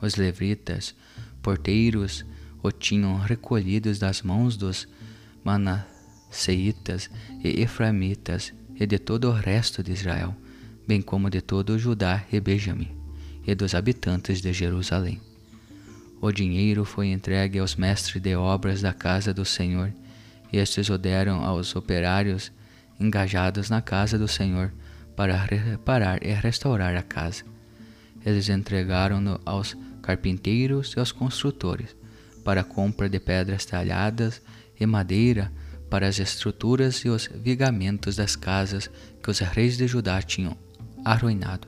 Os 0.00 0.16
levitas, 0.16 0.94
porteiros, 1.42 2.24
o 2.66 2.72
tinham 2.72 3.16
recolhidos 3.16 3.98
das 3.98 4.22
mãos 4.22 4.56
dos 4.56 4.88
manasseitas 5.44 7.08
e 7.42 7.60
efraimitas 7.62 8.52
e 8.74 8.84
de 8.86 8.98
todo 8.98 9.28
o 9.28 9.32
resto 9.32 9.82
de 9.82 9.92
Israel, 9.92 10.34
bem 10.86 11.00
como 11.00 11.30
de 11.30 11.40
todo 11.40 11.78
Judá 11.78 12.24
e 12.32 12.40
Benjamim, 12.40 12.90
e 13.46 13.54
dos 13.54 13.74
habitantes 13.74 14.40
de 14.40 14.52
Jerusalém. 14.52 15.20
O 16.20 16.32
dinheiro 16.32 16.84
foi 16.84 17.08
entregue 17.08 17.58
aos 17.58 17.76
mestres 17.76 18.20
de 18.20 18.34
obras 18.34 18.82
da 18.82 18.92
casa 18.92 19.32
do 19.32 19.44
Senhor, 19.44 19.92
e 20.52 20.58
estes 20.58 20.90
o 20.90 20.98
deram 20.98 21.44
aos 21.44 21.76
operários 21.76 22.50
engajados 22.98 23.70
na 23.70 23.80
casa 23.80 24.18
do 24.18 24.26
Senhor 24.26 24.72
para 25.14 25.36
reparar 25.36 26.18
e 26.22 26.32
restaurar 26.32 26.96
a 26.96 27.02
casa. 27.02 27.44
Eles 28.24 28.48
entregaram-no 28.48 29.40
aos 29.44 29.76
carpinteiros 30.02 30.94
e 30.96 30.98
aos 30.98 31.12
construtores, 31.12 31.94
para 32.46 32.60
a 32.60 32.64
compra 32.64 33.08
de 33.08 33.18
pedras 33.18 33.64
talhadas 33.64 34.40
e 34.78 34.86
madeira 34.86 35.52
para 35.90 36.06
as 36.06 36.20
estruturas 36.20 36.98
e 36.98 37.08
os 37.08 37.28
vigamentos 37.34 38.14
das 38.14 38.36
casas 38.36 38.88
que 39.20 39.28
os 39.28 39.40
reis 39.40 39.76
de 39.76 39.88
Judá 39.88 40.22
tinham 40.22 40.56
arruinado. 41.04 41.66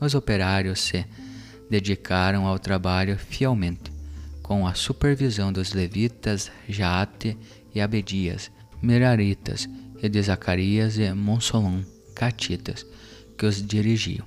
Os 0.00 0.12
operários 0.12 0.80
se 0.80 1.06
dedicaram 1.70 2.48
ao 2.48 2.58
trabalho 2.58 3.16
fielmente, 3.16 3.92
com 4.42 4.66
a 4.66 4.74
supervisão 4.74 5.52
dos 5.52 5.72
levitas 5.72 6.50
Jaate 6.68 7.38
e 7.72 7.80
Abedias, 7.80 8.50
Meraritas 8.82 9.68
e 10.02 10.08
de 10.08 10.20
Zacarias 10.20 10.98
e 10.98 11.12
Monsolom, 11.12 11.84
catitas, 12.12 12.84
que 13.38 13.46
os 13.46 13.64
dirigiam. 13.64 14.26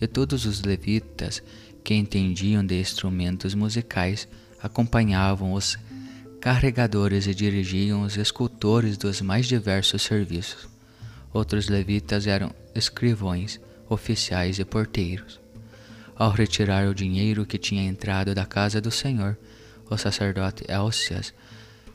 E 0.00 0.06
todos 0.06 0.46
os 0.46 0.62
levitas 0.62 1.42
que 1.82 1.94
entendiam 1.94 2.64
de 2.64 2.78
instrumentos 2.78 3.56
musicais 3.56 4.28
acompanhavam 4.64 5.52
os 5.52 5.78
carregadores 6.40 7.26
e 7.26 7.34
dirigiam 7.34 8.00
os 8.00 8.16
escultores 8.16 8.96
dos 8.96 9.20
mais 9.20 9.46
diversos 9.46 10.00
serviços. 10.00 10.66
Outros 11.34 11.68
levitas 11.68 12.26
eram 12.26 12.50
escrivões, 12.74 13.60
oficiais 13.90 14.58
e 14.58 14.64
porteiros. 14.64 15.38
Ao 16.16 16.30
retirar 16.30 16.88
o 16.88 16.94
dinheiro 16.94 17.44
que 17.44 17.58
tinha 17.58 17.82
entrado 17.82 18.34
da 18.34 18.46
casa 18.46 18.80
do 18.80 18.90
Senhor, 18.90 19.36
o 19.90 19.98
sacerdote 19.98 20.64
Elcias 20.66 21.34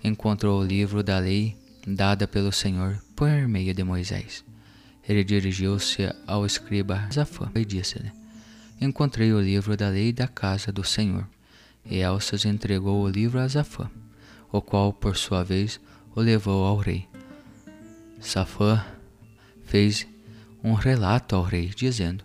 encontrou 0.03 0.61
o 0.61 0.63
livro 0.63 1.01
da 1.01 1.17
lei 1.17 1.57
dada 1.87 2.27
pelo 2.27 2.51
Senhor 2.51 3.01
por 3.15 3.47
meio 3.47 3.73
de 3.73 3.83
Moisés. 3.83 4.45
Ele 5.07 5.23
dirigiu-se 5.23 6.13
ao 6.27 6.45
escriba 6.45 7.09
Zafã 7.11 7.49
e 7.55 7.65
disse-lhe: 7.65 8.11
Encontrei 8.79 9.33
o 9.33 9.41
livro 9.41 9.75
da 9.75 9.89
lei 9.89 10.13
da 10.13 10.27
casa 10.27 10.71
do 10.71 10.83
Senhor. 10.83 11.27
E 11.89 11.97
Elcias 11.97 12.45
entregou 12.45 13.03
o 13.03 13.09
livro 13.09 13.39
a 13.39 13.47
Zafã, 13.47 13.89
o 14.51 14.61
qual, 14.61 14.93
por 14.93 15.17
sua 15.17 15.43
vez, 15.43 15.79
o 16.15 16.21
levou 16.21 16.63
ao 16.63 16.77
rei. 16.77 17.07
Safã 18.19 18.85
fez 19.63 20.05
um 20.63 20.73
relato 20.73 21.35
ao 21.35 21.41
rei, 21.41 21.67
dizendo: 21.75 22.23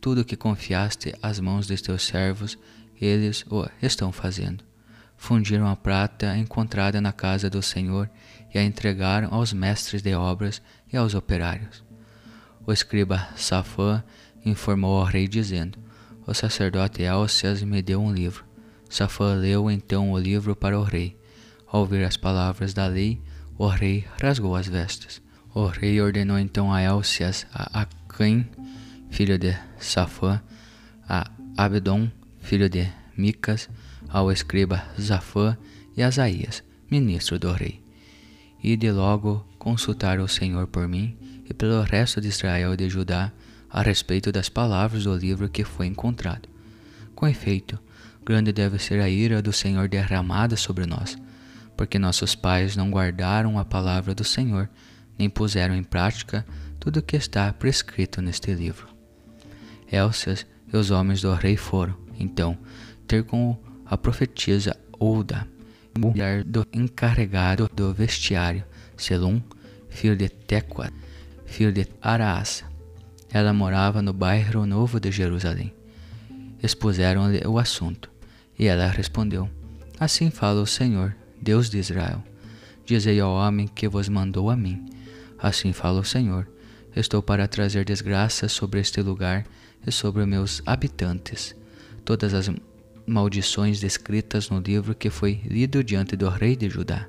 Tudo 0.00 0.22
o 0.22 0.24
que 0.24 0.36
confiaste 0.36 1.14
às 1.22 1.38
mãos 1.38 1.66
dos 1.66 1.80
teus 1.80 2.02
servos, 2.02 2.58
eles 3.00 3.44
o 3.48 3.66
estão 3.80 4.10
fazendo. 4.10 4.64
Fundiram 5.16 5.68
a 5.68 5.76
prata 5.76 6.36
encontrada 6.36 7.00
na 7.00 7.12
casa 7.12 7.48
do 7.48 7.62
Senhor 7.62 8.10
e 8.52 8.58
a 8.58 8.64
entregaram 8.64 9.32
aos 9.32 9.52
mestres 9.52 10.02
de 10.02 10.14
obras 10.14 10.60
e 10.92 10.96
aos 10.96 11.14
operários. 11.14 11.84
O 12.66 12.72
escriba 12.72 13.28
Safã 13.36 14.02
informou 14.44 14.98
ao 14.98 15.04
rei, 15.04 15.28
dizendo: 15.28 15.78
O 16.26 16.34
sacerdote 16.34 17.02
Elcias 17.02 17.62
me 17.62 17.80
deu 17.80 18.02
um 18.02 18.12
livro. 18.12 18.53
Safã 18.94 19.34
leu 19.34 19.68
então 19.68 20.12
o 20.12 20.18
livro 20.20 20.54
para 20.54 20.78
o 20.78 20.84
rei. 20.84 21.18
Ao 21.66 21.80
ouvir 21.80 22.04
as 22.04 22.16
palavras 22.16 22.72
da 22.72 22.86
lei, 22.86 23.20
o 23.58 23.66
rei 23.66 24.04
rasgou 24.22 24.54
as 24.54 24.68
vestes. 24.68 25.20
O 25.52 25.66
rei 25.66 26.00
ordenou 26.00 26.38
então 26.38 26.72
a 26.72 26.80
Elcias, 26.80 27.44
a 27.52 27.80
Aquim, 27.80 28.46
filho 29.10 29.36
de 29.36 29.52
Safã, 29.80 30.40
a 31.08 31.28
Abdon, 31.56 32.08
filho 32.38 32.70
de 32.70 32.88
Micas, 33.16 33.68
ao 34.08 34.30
escriba 34.30 34.84
Zafã 34.96 35.58
e 35.96 36.00
a 36.00 36.06
Asaías, 36.06 36.62
ministro 36.88 37.36
do 37.36 37.50
rei. 37.50 37.82
E 38.62 38.76
de 38.76 38.92
logo 38.92 39.44
consultar 39.58 40.20
o 40.20 40.28
Senhor 40.28 40.68
por 40.68 40.86
mim 40.86 41.16
e 41.50 41.52
pelo 41.52 41.82
resto 41.82 42.20
de 42.20 42.28
Israel 42.28 42.74
e 42.74 42.76
de 42.76 42.88
Judá 42.88 43.32
a 43.68 43.82
respeito 43.82 44.30
das 44.30 44.48
palavras 44.48 45.02
do 45.02 45.16
livro 45.16 45.48
que 45.48 45.64
foi 45.64 45.86
encontrado. 45.86 46.48
Com 47.16 47.26
efeito, 47.26 47.76
grande 48.24 48.52
deve 48.52 48.78
ser 48.78 49.00
a 49.00 49.08
ira 49.08 49.42
do 49.42 49.52
Senhor 49.52 49.88
derramada 49.88 50.56
sobre 50.56 50.86
nós, 50.86 51.16
porque 51.76 51.98
nossos 51.98 52.34
pais 52.34 52.76
não 52.76 52.90
guardaram 52.90 53.58
a 53.58 53.64
palavra 53.64 54.14
do 54.14 54.24
Senhor, 54.24 54.68
nem 55.18 55.28
puseram 55.28 55.74
em 55.74 55.82
prática 55.82 56.44
tudo 56.80 56.98
o 56.98 57.02
que 57.02 57.16
está 57.16 57.52
prescrito 57.52 58.22
neste 58.22 58.52
livro. 58.52 58.88
Elcias 59.90 60.46
e 60.72 60.76
os 60.76 60.90
homens 60.90 61.20
do 61.20 61.32
rei 61.34 61.56
foram, 61.56 61.96
então, 62.18 62.58
ter 63.06 63.24
com 63.24 63.56
a 63.86 63.96
profetisa 63.96 64.76
Ouda, 64.98 65.46
mulher 65.98 66.42
do 66.44 66.66
encarregado 66.72 67.68
do 67.74 67.92
vestiário, 67.92 68.64
Selum, 68.96 69.42
filho 69.88 70.16
de 70.16 70.28
Tecoa, 70.28 70.90
filho 71.44 71.72
de 71.72 71.86
Araas. 72.00 72.64
Ela 73.30 73.52
morava 73.52 74.00
no 74.00 74.12
bairro 74.12 74.64
novo 74.64 75.00
de 75.00 75.10
Jerusalém. 75.10 75.74
Expuseram-lhe 76.62 77.46
o 77.46 77.58
assunto, 77.58 78.10
e 78.58 78.66
ela 78.66 78.86
respondeu: 78.88 79.48
Assim 79.98 80.30
fala 80.30 80.60
o 80.60 80.66
Senhor, 80.66 81.14
Deus 81.40 81.70
de 81.70 81.78
Israel. 81.78 82.22
Dizei 82.84 83.20
ao 83.20 83.32
homem 83.32 83.66
que 83.66 83.88
vos 83.88 84.08
mandou 84.08 84.50
a 84.50 84.56
mim: 84.56 84.84
Assim 85.38 85.72
fala 85.72 86.00
o 86.00 86.04
Senhor: 86.04 86.48
Estou 86.94 87.22
para 87.22 87.48
trazer 87.48 87.84
desgraça 87.84 88.48
sobre 88.48 88.80
este 88.80 89.00
lugar 89.00 89.44
e 89.86 89.90
sobre 89.90 90.24
meus 90.26 90.62
habitantes. 90.64 91.54
Todas 92.04 92.34
as 92.34 92.50
maldições 93.06 93.80
descritas 93.80 94.48
no 94.48 94.60
livro 94.60 94.94
que 94.94 95.10
foi 95.10 95.40
lido 95.44 95.82
diante 95.82 96.16
do 96.16 96.28
rei 96.28 96.56
de 96.56 96.68
Judá, 96.68 97.06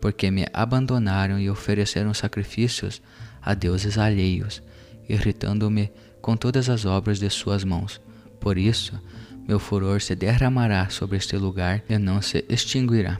porque 0.00 0.30
me 0.30 0.46
abandonaram 0.52 1.38
e 1.38 1.50
ofereceram 1.50 2.14
sacrifícios 2.14 3.02
a 3.42 3.54
deuses 3.54 3.98
alheios, 3.98 4.62
irritando-me 5.08 5.90
com 6.20 6.36
todas 6.36 6.68
as 6.68 6.84
obras 6.84 7.18
de 7.18 7.28
suas 7.30 7.64
mãos. 7.64 8.00
Por 8.40 8.58
isso, 8.58 9.00
meu 9.48 9.58
furor 9.58 10.02
se 10.02 10.14
derramará 10.14 10.90
sobre 10.90 11.16
este 11.16 11.34
lugar 11.38 11.82
e 11.88 11.96
não 11.96 12.20
se 12.20 12.44
extinguirá. 12.50 13.18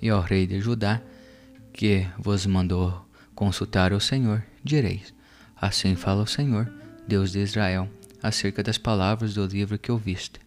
E 0.00 0.08
ao 0.08 0.20
rei 0.20 0.46
de 0.46 0.60
Judá, 0.60 1.02
que 1.72 2.06
vos 2.16 2.46
mandou 2.46 3.04
consultar 3.34 3.92
o 3.92 3.98
Senhor, 3.98 4.44
direis: 4.62 5.12
Assim 5.60 5.96
fala 5.96 6.22
o 6.22 6.26
Senhor, 6.28 6.72
Deus 7.08 7.32
de 7.32 7.40
Israel, 7.40 7.90
acerca 8.22 8.62
das 8.62 8.78
palavras 8.78 9.34
do 9.34 9.44
livro 9.44 9.76
que 9.76 9.90
ouviste. 9.90 10.40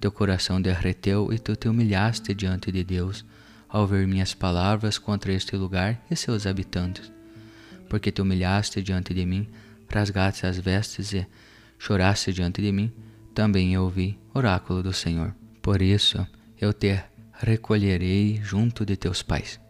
Teu 0.00 0.12
coração 0.12 0.62
derreteu 0.62 1.32
e 1.32 1.38
tu 1.38 1.56
te 1.56 1.68
humilhaste 1.68 2.32
diante 2.32 2.70
de 2.70 2.84
Deus 2.84 3.24
ao 3.68 3.88
ver 3.88 4.06
minhas 4.06 4.34
palavras 4.34 4.98
contra 4.98 5.32
este 5.32 5.56
lugar 5.56 6.00
e 6.08 6.14
seus 6.14 6.46
habitantes. 6.46 7.10
Porque 7.88 8.12
te 8.12 8.22
humilhaste 8.22 8.80
diante 8.80 9.12
de 9.12 9.26
mim, 9.26 9.48
rasgaste 9.88 10.46
as 10.46 10.58
vestes 10.58 11.12
e 11.12 11.26
choraste 11.76 12.32
diante 12.32 12.62
de 12.62 12.70
mim, 12.70 12.92
também 13.34 13.74
eu 13.74 13.82
ouvi, 13.82 14.18
oráculo 14.32 14.82
do 14.82 14.92
Senhor. 14.92 15.34
Por 15.60 15.82
isso 15.82 16.26
eu 16.58 16.72
te 16.72 17.02
recolherei 17.32 18.40
junto 18.42 18.86
de 18.86 18.96
teus 18.96 19.22
pais 19.22 19.60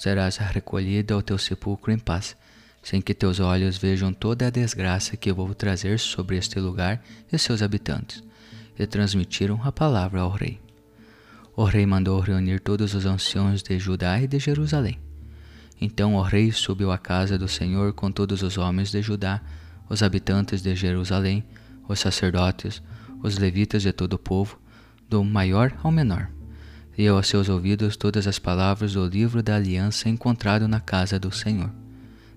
serás 0.00 0.38
recolhida 0.38 1.12
ao 1.12 1.20
teu 1.20 1.36
sepulcro 1.36 1.92
em 1.92 1.98
paz, 1.98 2.34
sem 2.82 3.02
que 3.02 3.12
teus 3.12 3.38
olhos 3.38 3.76
vejam 3.76 4.14
toda 4.14 4.46
a 4.46 4.50
desgraça 4.50 5.14
que 5.14 5.30
vou 5.30 5.54
trazer 5.54 5.98
sobre 5.98 6.38
este 6.38 6.58
lugar 6.58 7.02
e 7.30 7.36
seus 7.36 7.60
habitantes. 7.60 8.24
E 8.78 8.86
transmitiram 8.86 9.60
a 9.62 9.70
palavra 9.70 10.20
ao 10.20 10.30
rei. 10.30 10.58
O 11.54 11.64
rei 11.64 11.84
mandou 11.84 12.18
reunir 12.18 12.60
todos 12.60 12.94
os 12.94 13.04
anciãos 13.04 13.62
de 13.62 13.78
Judá 13.78 14.18
e 14.18 14.26
de 14.26 14.38
Jerusalém. 14.38 14.98
Então 15.78 16.14
o 16.14 16.22
rei 16.22 16.50
subiu 16.50 16.90
à 16.90 16.96
casa 16.96 17.36
do 17.36 17.46
Senhor 17.46 17.92
com 17.92 18.10
todos 18.10 18.42
os 18.42 18.56
homens 18.56 18.90
de 18.90 19.02
Judá, 19.02 19.42
os 19.86 20.02
habitantes 20.02 20.62
de 20.62 20.74
Jerusalém, 20.74 21.44
os 21.86 22.00
sacerdotes, 22.00 22.82
os 23.22 23.38
levitas 23.38 23.82
de 23.82 23.92
todo 23.92 24.14
o 24.14 24.18
povo, 24.18 24.58
do 25.08 25.22
maior 25.24 25.72
ao 25.82 25.90
menor 25.90 26.30
deu 27.00 27.16
a 27.16 27.22
seus 27.22 27.48
ouvidos 27.48 27.96
todas 27.96 28.26
as 28.26 28.38
palavras 28.38 28.92
do 28.92 29.06
livro 29.06 29.42
da 29.42 29.56
aliança 29.56 30.06
encontrado 30.06 30.68
na 30.68 30.80
casa 30.80 31.18
do 31.18 31.32
Senhor. 31.32 31.70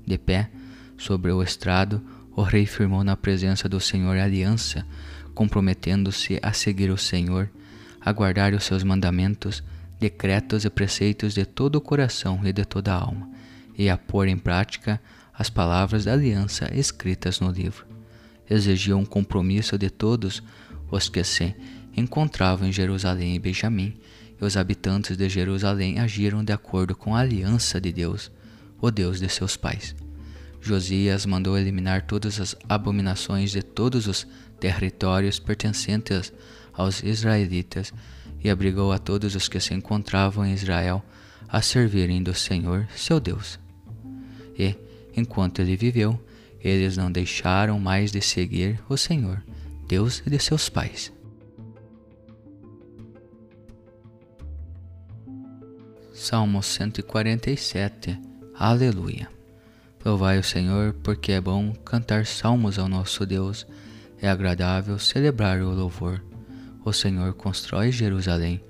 De 0.07 0.17
pé, 0.17 0.49
sobre 0.97 1.33
o 1.33 1.43
estrado, 1.43 2.01
o 2.33 2.41
rei 2.41 2.65
firmou 2.65 3.03
na 3.03 3.17
presença 3.17 3.67
do 3.67 3.81
Senhor 3.81 4.17
a 4.17 4.23
aliança, 4.23 4.85
comprometendo-se 5.33 6.39
a 6.41 6.53
seguir 6.53 6.89
o 6.91 6.97
Senhor, 6.97 7.49
a 7.99 8.09
guardar 8.13 8.53
os 8.53 8.63
seus 8.63 8.83
mandamentos, 8.83 9.61
decretos 9.99 10.63
e 10.63 10.69
preceitos 10.69 11.33
de 11.33 11.43
todo 11.43 11.75
o 11.75 11.81
coração 11.81 12.39
e 12.45 12.53
de 12.53 12.63
toda 12.63 12.93
a 12.93 13.01
alma, 13.01 13.29
e 13.77 13.89
a 13.89 13.97
pôr 13.97 14.29
em 14.29 14.37
prática 14.37 15.01
as 15.37 15.49
palavras 15.49 16.05
da 16.05 16.13
aliança 16.13 16.73
escritas 16.73 17.41
no 17.41 17.51
livro. 17.51 17.85
Exigiu 18.49 18.97
um 18.97 19.05
compromisso 19.05 19.77
de 19.77 19.89
todos 19.89 20.41
os 20.95 21.09
que 21.09 21.23
se 21.23 21.55
encontravam 21.97 22.67
em 22.67 22.71
Jerusalém 22.71 23.35
e 23.35 23.39
Benjamim, 23.39 23.95
e 24.39 24.45
os 24.45 24.55
habitantes 24.55 25.17
de 25.17 25.27
Jerusalém 25.27 25.99
agiram 25.99 26.43
de 26.43 26.53
acordo 26.53 26.95
com 26.95 27.15
a 27.15 27.19
aliança 27.21 27.81
de 27.81 27.91
Deus, 27.91 28.31
o 28.79 28.91
Deus 28.91 29.19
de 29.19 29.27
seus 29.27 29.57
pais. 29.57 29.95
Josias 30.61 31.25
mandou 31.25 31.57
eliminar 31.57 32.03
todas 32.03 32.39
as 32.39 32.55
abominações 32.69 33.51
de 33.51 33.63
todos 33.63 34.05
os 34.05 34.27
territórios 34.59 35.39
pertencentes 35.39 36.31
aos 36.71 37.01
israelitas 37.01 37.91
e 38.43 38.49
abrigou 38.49 38.91
a 38.91 38.99
todos 38.99 39.35
os 39.35 39.47
que 39.47 39.59
se 39.59 39.73
encontravam 39.73 40.45
em 40.45 40.53
Israel 40.53 41.03
a 41.49 41.59
servirem 41.61 42.21
do 42.21 42.35
Senhor, 42.35 42.87
seu 42.95 43.19
Deus. 43.19 43.59
E, 44.57 44.75
enquanto 45.17 45.59
ele 45.59 45.75
viveu, 45.75 46.23
eles 46.61 46.97
não 46.97 47.11
deixaram 47.11 47.79
mais 47.79 48.11
de 48.11 48.21
seguir 48.21 48.79
o 48.87 48.95
Senhor, 48.95 49.43
Deus 49.93 50.23
de 50.25 50.39
seus 50.39 50.69
pais. 50.69 51.13
Salmo 56.11 56.63
147 56.63 58.19
Aleluia. 58.55 59.29
Louvai 60.03 60.39
o 60.39 60.43
Senhor, 60.43 60.93
porque 61.03 61.33
é 61.33 61.39
bom 61.39 61.73
cantar 61.85 62.25
salmos 62.25 62.79
ao 62.79 62.89
nosso 62.89 63.23
Deus, 63.23 63.67
é 64.19 64.27
agradável 64.27 64.97
celebrar 64.97 65.61
o 65.61 65.69
louvor. 65.69 66.23
O 66.83 66.91
Senhor 66.91 67.31
constrói 67.35 67.91
Jerusalém, 67.91 68.63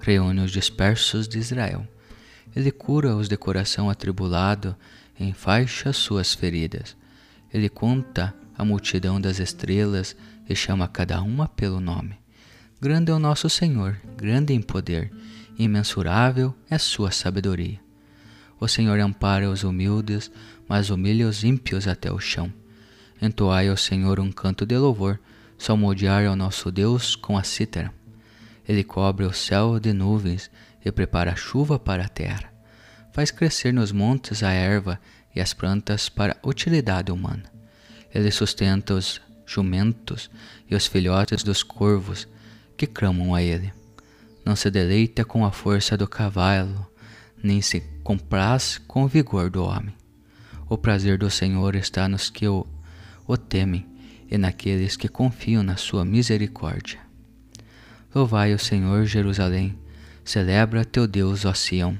reúne 0.00 0.40
os 0.40 0.50
dispersos 0.50 1.28
de 1.28 1.38
Israel. 1.38 1.86
Ele 2.56 2.70
cura 2.70 3.14
os 3.14 3.28
de 3.28 3.36
coração 3.36 3.90
atribulado, 3.90 4.74
enfaixa 5.20 5.92
suas 5.92 6.32
feridas. 6.32 6.96
Ele 7.52 7.68
conta 7.68 8.34
a 8.56 8.64
multidão 8.64 9.20
das 9.20 9.38
estrelas 9.40 10.16
e 10.48 10.54
chama 10.54 10.88
cada 10.88 11.22
uma 11.22 11.48
pelo 11.48 11.80
nome. 11.80 12.18
Grande 12.80 13.10
é 13.10 13.14
o 13.14 13.18
nosso 13.18 13.48
Senhor, 13.48 14.00
grande 14.16 14.52
em 14.52 14.62
poder 14.62 15.10
imensurável 15.64 16.54
é 16.70 16.78
sua 16.78 17.10
sabedoria. 17.10 17.78
O 18.58 18.68
Senhor 18.68 18.98
ampara 19.00 19.50
os 19.50 19.62
humildes, 19.62 20.30
mas 20.68 20.90
humilha 20.90 21.26
os 21.26 21.44
ímpios 21.44 21.86
até 21.86 22.12
o 22.12 22.18
chão. 22.18 22.52
Entoai 23.20 23.68
ao 23.68 23.76
Senhor 23.76 24.20
um 24.20 24.32
canto 24.32 24.64
de 24.64 24.76
louvor, 24.76 25.18
salmodiar 25.58 26.24
ao 26.24 26.36
nosso 26.36 26.70
Deus 26.70 27.14
com 27.14 27.36
a 27.36 27.42
cítara. 27.42 27.92
Ele 28.66 28.84
cobre 28.84 29.26
o 29.26 29.32
céu 29.32 29.78
de 29.78 29.92
nuvens 29.92 30.50
e 30.84 30.90
prepara 30.90 31.32
a 31.32 31.36
chuva 31.36 31.78
para 31.78 32.04
a 32.04 32.08
terra. 32.08 32.50
Faz 33.12 33.30
crescer 33.30 33.72
nos 33.72 33.92
montes 33.92 34.42
a 34.42 34.50
erva 34.50 35.00
e 35.34 35.40
as 35.40 35.52
plantas 35.52 36.08
para 36.08 36.36
utilidade 36.44 37.10
humana. 37.10 37.44
Ele 38.14 38.30
sustenta 38.30 38.94
os 38.94 39.20
jumentos 39.50 40.30
e 40.68 40.76
os 40.76 40.86
filhotes 40.86 41.42
dos 41.42 41.62
corvos 41.64 42.28
que 42.76 42.86
clamam 42.86 43.34
a 43.34 43.42
ele. 43.42 43.72
Não 44.44 44.54
se 44.54 44.70
deleita 44.70 45.24
com 45.24 45.44
a 45.44 45.50
força 45.50 45.96
do 45.96 46.06
cavalo, 46.06 46.86
nem 47.42 47.60
se 47.60 47.80
compraz 48.04 48.78
com 48.86 49.02
o 49.02 49.08
vigor 49.08 49.50
do 49.50 49.64
homem. 49.64 49.94
O 50.68 50.78
prazer 50.78 51.18
do 51.18 51.28
Senhor 51.28 51.74
está 51.74 52.08
nos 52.08 52.30
que 52.30 52.46
o, 52.46 52.64
o 53.26 53.36
temem 53.36 53.84
e 54.30 54.38
naqueles 54.38 54.96
que 54.96 55.08
confiam 55.08 55.64
na 55.64 55.76
sua 55.76 56.04
misericórdia. 56.04 57.00
Louvai 58.14 58.54
o 58.54 58.58
Senhor, 58.58 59.04
Jerusalém, 59.04 59.76
celebra 60.24 60.84
teu 60.84 61.08
Deus, 61.08 61.44
ó 61.44 61.52
Sião, 61.52 61.98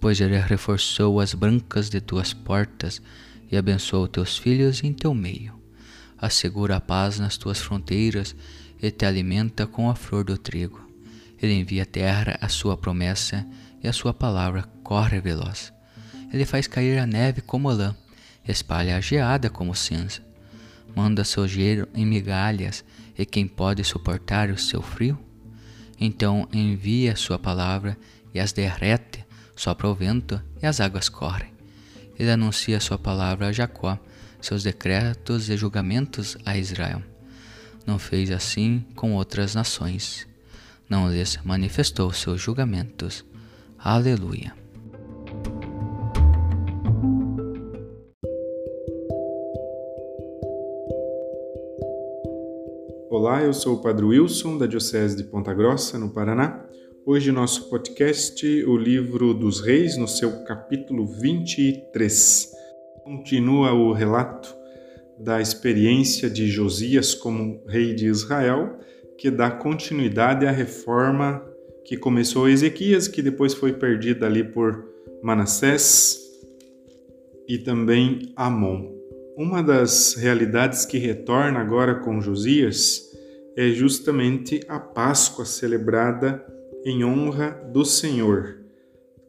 pois 0.00 0.20
ele 0.20 0.38
reforçou 0.38 1.20
as 1.20 1.34
brancas 1.34 1.90
de 1.90 2.00
tuas 2.00 2.32
portas 2.32 3.02
e 3.50 3.56
abençoou 3.56 4.08
teus 4.08 4.38
filhos 4.38 4.82
em 4.82 4.92
teu 4.92 5.12
meio. 5.12 5.57
Assegura 6.20 6.76
a 6.76 6.80
paz 6.80 7.18
nas 7.18 7.36
tuas 7.36 7.60
fronteiras 7.60 8.34
e 8.82 8.90
te 8.90 9.06
alimenta 9.06 9.66
com 9.66 9.88
a 9.88 9.94
flor 9.94 10.24
do 10.24 10.36
trigo. 10.36 10.88
Ele 11.40 11.54
envia 11.54 11.84
à 11.84 11.86
terra 11.86 12.36
a 12.40 12.48
sua 12.48 12.76
promessa 12.76 13.46
e 13.82 13.86
a 13.86 13.92
sua 13.92 14.12
palavra 14.12 14.64
corre 14.82 15.20
veloz. 15.20 15.72
Ele 16.32 16.44
faz 16.44 16.66
cair 16.66 16.98
a 16.98 17.06
neve 17.06 17.40
como 17.40 17.70
lã, 17.70 17.94
espalha 18.46 18.96
a 18.96 19.00
geada 19.00 19.48
como 19.48 19.74
cinza. 19.74 20.20
Manda 20.94 21.24
seu 21.24 21.46
gelo 21.46 21.88
em 21.94 22.04
migalhas, 22.04 22.84
e 23.16 23.24
quem 23.24 23.46
pode 23.46 23.84
suportar 23.84 24.50
o 24.50 24.58
seu 24.58 24.82
frio? 24.82 25.18
Então 26.00 26.48
envia 26.52 27.16
sua 27.16 27.38
palavra 27.38 27.96
e 28.32 28.40
as 28.40 28.52
derrete, 28.52 29.24
sopra 29.56 29.88
o 29.88 29.94
vento 29.94 30.40
e 30.62 30.66
as 30.66 30.80
águas 30.80 31.08
correm. 31.08 31.52
Ele 32.18 32.30
anuncia 32.30 32.80
sua 32.80 32.98
palavra 32.98 33.48
a 33.48 33.52
Jacó, 33.52 33.98
seus 34.40 34.62
decretos 34.62 35.48
e 35.48 35.56
julgamentos 35.56 36.36
a 36.44 36.56
Israel. 36.56 37.02
Não 37.86 37.98
fez 37.98 38.30
assim 38.30 38.84
com 38.94 39.14
outras 39.14 39.54
nações. 39.54 40.26
Não 40.88 41.10
lhes 41.10 41.38
manifestou 41.44 42.12
seus 42.12 42.40
julgamentos. 42.40 43.24
Aleluia. 43.78 44.54
Olá, 53.10 53.42
eu 53.42 53.52
sou 53.52 53.76
o 53.76 53.82
Padre 53.82 54.04
Wilson, 54.04 54.58
da 54.58 54.66
Diocese 54.66 55.16
de 55.16 55.24
Ponta 55.24 55.52
Grossa, 55.52 55.98
no 55.98 56.10
Paraná. 56.10 56.64
Hoje, 57.04 57.32
nosso 57.32 57.70
podcast, 57.70 58.46
o 58.64 58.76
Livro 58.76 59.32
dos 59.32 59.60
Reis, 59.60 59.96
no 59.96 60.06
seu 60.06 60.44
capítulo 60.44 61.06
23. 61.06 62.57
Continua 63.08 63.72
o 63.72 63.90
relato 63.94 64.54
da 65.18 65.40
experiência 65.40 66.28
de 66.28 66.46
Josias 66.46 67.14
como 67.14 67.62
rei 67.66 67.94
de 67.94 68.06
Israel, 68.06 68.78
que 69.16 69.30
dá 69.30 69.50
continuidade 69.50 70.44
à 70.46 70.50
reforma 70.50 71.42
que 71.86 71.96
começou 71.96 72.46
Ezequias, 72.46 73.08
que 73.08 73.22
depois 73.22 73.54
foi 73.54 73.72
perdida 73.72 74.26
ali 74.26 74.44
por 74.44 74.84
Manassés 75.22 76.20
e 77.48 77.56
também 77.56 78.30
Amon. 78.36 78.92
Uma 79.38 79.62
das 79.62 80.12
realidades 80.12 80.84
que 80.84 80.98
retorna 80.98 81.60
agora 81.60 81.94
com 81.94 82.20
Josias 82.20 83.10
é 83.56 83.70
justamente 83.70 84.60
a 84.68 84.78
Páscoa 84.78 85.46
celebrada 85.46 86.44
em 86.84 87.02
honra 87.02 87.52
do 87.72 87.86
Senhor. 87.86 88.58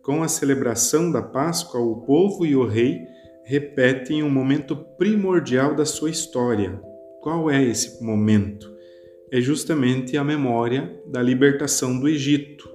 Com 0.03 0.21
a 0.21 0.27
celebração 0.27 1.09
da 1.09 1.21
Páscoa, 1.21 1.79
o 1.79 2.01
povo 2.01 2.45
e 2.45 2.57
o 2.57 2.67
rei 2.67 3.07
repetem 3.49 4.21
um 4.21 4.29
momento 4.29 4.75
primordial 4.75 5.73
da 5.73 5.83
sua 5.83 6.12
história. 6.12 6.79
Qual 7.19 7.49
é 7.49 7.63
esse 7.63 8.03
momento? 8.03 8.71
É 9.31 9.41
justamente 9.41 10.15
a 10.15 10.23
memória 10.23 11.01
da 11.07 11.19
libertação 11.19 11.99
do 11.99 12.07
Egito 12.07 12.69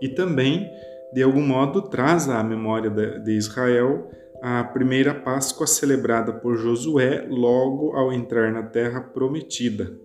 e 0.00 0.08
também, 0.08 0.70
de 1.12 1.20
algum 1.20 1.44
modo, 1.44 1.82
traz 1.82 2.28
à 2.28 2.44
memória 2.44 2.88
de 2.90 3.32
Israel 3.32 4.08
a 4.40 4.62
primeira 4.62 5.12
Páscoa 5.12 5.66
celebrada 5.66 6.32
por 6.32 6.56
Josué 6.56 7.26
logo 7.28 7.96
ao 7.96 8.12
entrar 8.12 8.52
na 8.52 8.62
terra 8.62 9.00
prometida. 9.00 9.98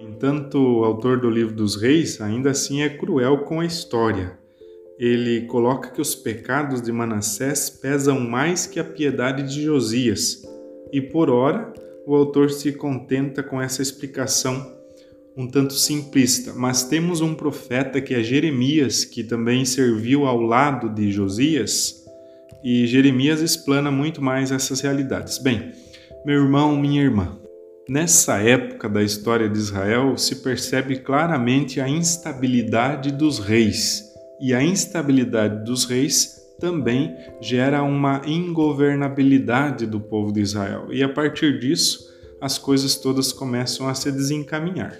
Entanto, 0.00 0.58
o 0.58 0.84
autor 0.84 1.20
do 1.20 1.30
livro 1.30 1.54
dos 1.54 1.80
reis 1.80 2.20
ainda 2.20 2.50
assim 2.50 2.82
é 2.82 2.88
cruel 2.88 3.44
com 3.44 3.60
a 3.60 3.64
história. 3.64 4.37
Ele 4.98 5.42
coloca 5.42 5.90
que 5.90 6.00
os 6.00 6.14
pecados 6.14 6.82
de 6.82 6.90
Manassés 6.90 7.70
pesam 7.70 8.20
mais 8.20 8.66
que 8.66 8.80
a 8.80 8.84
piedade 8.84 9.42
de 9.44 9.62
Josias, 9.62 10.42
e 10.92 11.00
por 11.00 11.30
ora 11.30 11.72
o 12.06 12.14
autor 12.14 12.50
se 12.50 12.72
contenta 12.72 13.42
com 13.42 13.60
essa 13.60 13.82
explicação 13.82 14.76
um 15.36 15.46
tanto 15.46 15.74
simplista, 15.74 16.52
mas 16.52 16.82
temos 16.82 17.20
um 17.20 17.32
profeta 17.32 18.00
que 18.00 18.12
é 18.12 18.24
Jeremias, 18.24 19.04
que 19.04 19.22
também 19.22 19.64
serviu 19.64 20.26
ao 20.26 20.40
lado 20.40 20.88
de 20.88 21.12
Josias, 21.12 22.04
e 22.64 22.88
Jeremias 22.88 23.40
explana 23.40 23.88
muito 23.88 24.20
mais 24.20 24.50
essas 24.50 24.80
realidades. 24.80 25.38
Bem, 25.38 25.70
meu 26.26 26.42
irmão, 26.42 26.76
minha 26.76 27.00
irmã, 27.00 27.38
nessa 27.88 28.38
época 28.38 28.88
da 28.88 29.00
história 29.00 29.48
de 29.48 29.56
Israel 29.56 30.16
se 30.18 30.36
percebe 30.36 30.98
claramente 30.98 31.80
a 31.80 31.88
instabilidade 31.88 33.12
dos 33.12 33.38
reis, 33.38 34.07
e 34.40 34.54
a 34.54 34.62
instabilidade 34.62 35.64
dos 35.64 35.84
reis 35.84 36.36
também 36.60 37.14
gera 37.40 37.82
uma 37.82 38.22
ingovernabilidade 38.26 39.86
do 39.86 40.00
povo 40.00 40.32
de 40.32 40.40
Israel, 40.40 40.88
e 40.90 41.02
a 41.02 41.08
partir 41.08 41.58
disso 41.58 42.08
as 42.40 42.58
coisas 42.58 42.96
todas 42.96 43.32
começam 43.32 43.88
a 43.88 43.94
se 43.94 44.10
desencaminhar. 44.12 44.96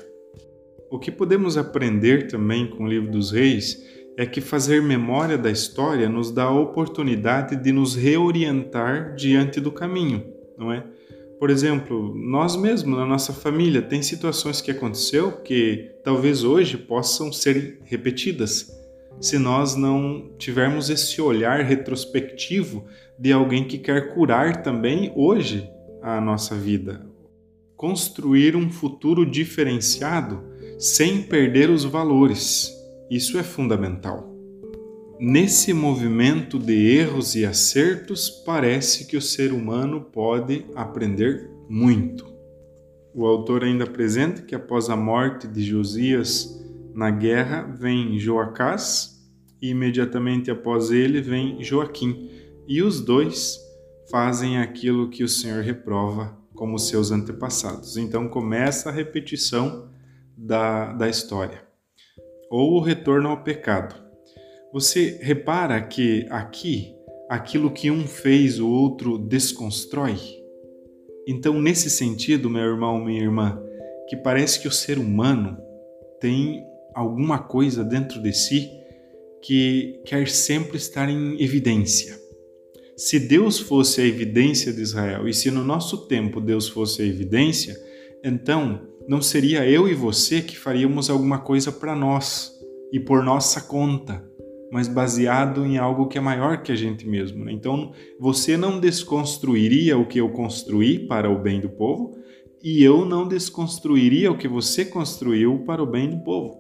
O 0.91 0.99
que 0.99 1.11
podemos 1.11 1.57
aprender 1.57 2.29
também 2.29 2.67
com 2.67 2.85
o 2.85 2.89
livro 2.89 3.11
dos 3.11 3.31
reis 3.31 3.79
é 4.17 4.27
que 4.27 4.41
fazer 4.41 4.83
memória 4.83 5.39
da 5.39 5.51
história 5.51 6.09
nos 6.09 6.33
dá 6.33 6.45
a 6.45 6.61
oportunidade 6.61 7.55
de 7.55 7.71
nos 7.71 7.95
reorientar 7.95 9.15
diante 9.15 9.61
do 9.61 9.71
caminho, 9.71 10.25
não 10.57 10.73
é? 10.73 10.85
Por 11.39 11.51
exemplo, 11.51 12.13
nós 12.17 12.57
mesmos, 12.57 12.99
na 12.99 13.07
nossa 13.07 13.33
família, 13.33 13.81
tem 13.81 14.03
situações 14.03 14.61
que 14.61 14.73
aconteceu 14.73 15.31
que 15.31 15.93
talvez 16.03 16.43
hoje 16.43 16.77
possam 16.77 17.33
ser 17.33 17.79
repetidas, 17.85 18.69
se 19.21 19.39
nós 19.39 19.75
não 19.75 20.31
tivermos 20.39 20.91
esse 20.91 21.21
olhar 21.21 21.65
retrospectivo 21.65 22.85
de 23.19 23.33
alguém 23.33 23.65
que 23.65 23.79
quer 23.79 24.15
curar 24.15 24.63
também 24.63 25.13
hoje 25.15 25.69
a 26.03 26.21
nossa 26.21 26.55
vida. 26.55 27.07
Construir 27.77 28.57
um 28.57 28.71
futuro 28.71 29.25
diferenciado 29.25 30.43
sem 30.79 31.23
perder 31.23 31.71
os 31.71 31.85
valores 31.85 32.79
isso 33.11 33.39
é 33.39 33.43
fundamental. 33.43 34.37
Nesse 35.19 35.73
movimento 35.73 36.59
de 36.59 36.75
erros 36.75 37.35
e 37.35 37.45
acertos, 37.47 38.29
parece 38.29 39.07
que 39.07 39.17
o 39.17 39.23
ser 39.23 39.53
humano 39.53 40.03
pode 40.13 40.67
aprender 40.75 41.51
muito. 41.69 42.27
O 43.15 43.27
autor 43.27 43.65
ainda 43.65 43.85
apresenta 43.85 44.43
que 44.43 44.55
após 44.55 44.91
a 44.91 44.97
morte 44.97 45.49
de 45.49 45.63
Josias 45.65 46.58
na 46.99 47.13
guerra 47.13 47.63
vem 47.63 48.19
Joacás 48.19 49.25
e 49.63 49.71
imediatamente 49.71 50.51
após 50.51 50.91
ele 50.91 51.21
vem 51.21 51.63
Joaquim, 51.63 52.29
e 52.67 52.83
os 52.83 53.01
dois 53.01 53.57
fazem 54.11 54.59
aquilo 54.59 55.09
que 55.09 55.23
o 55.23 55.29
Senhor 55.29 55.63
reprova 55.63 56.37
como 56.57 56.77
seus 56.77 57.13
antepassados. 57.13 57.97
Então 57.97 58.29
começa 58.29 58.89
a 58.89 58.93
repetição 58.93 59.89
da, 60.37 60.93
da 60.93 61.09
história 61.09 61.63
ou 62.51 62.73
o 62.73 62.81
retorno 62.81 63.29
ao 63.29 63.45
pecado. 63.45 63.95
Você 64.73 65.21
repara 65.23 65.81
que 65.81 66.27
aqui 66.31 66.97
aquilo 67.31 67.71
que 67.71 67.93
um 67.93 68.09
fez 68.09 68.59
o 68.59 68.69
outro 68.69 69.19
desconstrói? 69.19 70.17
Então, 71.29 71.61
nesse 71.61 71.91
sentido, 71.91 72.51
meu 72.51 72.63
irmão, 72.63 73.05
minha 73.05 73.23
irmã, 73.23 73.63
que 74.09 74.17
parece 74.17 74.59
que 74.61 74.67
o 74.67 74.73
ser 74.73 74.99
humano 74.99 75.59
tem 76.21 76.67
alguma 76.99 77.39
coisa 77.39 77.85
dentro 77.85 78.21
de 78.21 78.33
si 78.33 78.69
que 79.41 80.01
quer 80.05 80.29
sempre 80.29 80.77
estar 80.77 81.09
em 81.09 81.41
evidência. 81.41 82.19
Se 82.97 83.21
Deus 83.21 83.61
fosse 83.61 84.01
a 84.01 84.05
evidência 84.05 84.73
de 84.73 84.83
Israel 84.83 85.29
e 85.29 85.33
se 85.33 85.51
no 85.51 85.63
nosso 85.63 86.09
tempo 86.09 86.41
Deus 86.41 86.69
fosse 86.69 87.03
a 87.03 87.07
evidência, 87.07 87.77
então 88.25 88.83
não 89.07 89.23
seria 89.23 89.65
eu 89.65 89.89
e 89.89 89.95
você 89.95 90.43
que 90.43 90.59
faríamos 90.59 91.09
alguma 91.09 91.39
coisa 91.39 91.71
para 91.71 91.95
nós 91.95 92.53
e 92.93 92.99
por 92.99 93.23
nossa 93.23 93.61
conta. 93.61 94.27
mas 94.71 94.87
baseado 94.87 95.65
em 95.65 95.79
algo 95.79 96.09
que 96.09 96.19
é 96.19 96.21
maior 96.21 96.63
que 96.63 96.71
a 96.71 96.77
gente 96.77 97.07
mesmo. 97.07 97.45
Né? 97.45 97.53
Então, 97.53 97.93
você 98.21 98.57
não 98.57 98.79
desconstruiria 98.79 99.97
o 99.97 100.07
que 100.07 100.21
eu 100.21 100.29
construí 100.31 101.07
para 101.07 101.31
o 101.31 101.39
bem 101.41 101.61
do 101.61 101.71
povo, 101.71 102.17
e 102.63 102.83
eu 102.83 103.05
não 103.05 103.27
desconstruiria 103.27 104.31
o 104.31 104.37
que 104.37 104.49
você 104.49 104.85
construiu 104.85 105.61
para 105.65 105.83
o 105.83 105.87
bem 105.87 106.11
do 106.11 106.19
povo. 106.19 106.58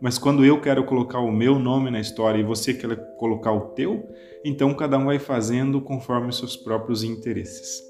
Mas 0.00 0.18
quando 0.18 0.44
eu 0.44 0.60
quero 0.60 0.84
colocar 0.84 1.20
o 1.20 1.30
meu 1.30 1.58
nome 1.58 1.90
na 1.90 2.00
história 2.00 2.38
e 2.38 2.44
você 2.44 2.72
quer 2.72 2.96
colocar 3.18 3.52
o 3.52 3.72
teu, 3.74 4.08
então 4.44 4.74
cada 4.74 4.96
um 4.96 5.06
vai 5.06 5.18
fazendo 5.18 5.80
conforme 5.80 6.28
os 6.28 6.38
seus 6.38 6.56
próprios 6.56 7.04
interesses. 7.04 7.82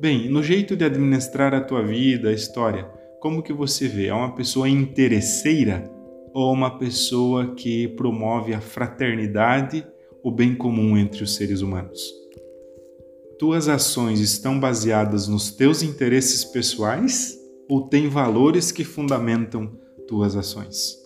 Bem, 0.00 0.28
no 0.28 0.42
jeito 0.42 0.76
de 0.76 0.84
administrar 0.84 1.54
a 1.54 1.60
tua 1.60 1.82
vida, 1.82 2.28
a 2.28 2.32
história, 2.32 2.84
como 3.20 3.42
que 3.42 3.52
você 3.52 3.86
vê? 3.86 4.08
É 4.08 4.14
uma 4.14 4.34
pessoa 4.34 4.68
interesseira 4.68 5.90
ou 6.34 6.52
uma 6.52 6.78
pessoa 6.78 7.54
que 7.54 7.88
promove 7.88 8.52
a 8.52 8.60
fraternidade, 8.60 9.86
o 10.22 10.30
bem 10.30 10.54
comum 10.54 10.98
entre 10.98 11.22
os 11.22 11.34
seres 11.36 11.62
humanos? 11.62 12.12
Tuas 13.38 13.68
ações 13.68 14.18
estão 14.18 14.58
baseadas 14.58 15.28
nos 15.28 15.50
teus 15.50 15.82
interesses 15.82 16.44
pessoais 16.44 17.38
ou 17.68 17.88
tem 17.88 18.08
valores 18.08 18.72
que 18.72 18.82
fundamentam 18.82 19.78
tuas 20.08 20.36
ações? 20.36 21.05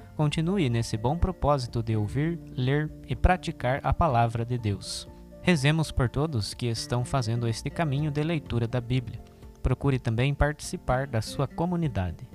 Continue 0.21 0.69
nesse 0.69 0.97
bom 0.97 1.17
propósito 1.17 1.81
de 1.81 1.97
ouvir, 1.97 2.39
ler 2.55 2.91
e 3.07 3.15
praticar 3.15 3.79
a 3.81 3.91
palavra 3.91 4.45
de 4.45 4.55
Deus. 4.55 5.09
Rezemos 5.41 5.91
por 5.91 6.07
todos 6.09 6.53
que 6.53 6.67
estão 6.67 7.03
fazendo 7.03 7.47
este 7.47 7.71
caminho 7.71 8.11
de 8.11 8.21
leitura 8.21 8.67
da 8.67 8.79
Bíblia. 8.79 9.19
Procure 9.63 9.97
também 9.97 10.31
participar 10.31 11.07
da 11.07 11.23
sua 11.23 11.47
comunidade. 11.47 12.29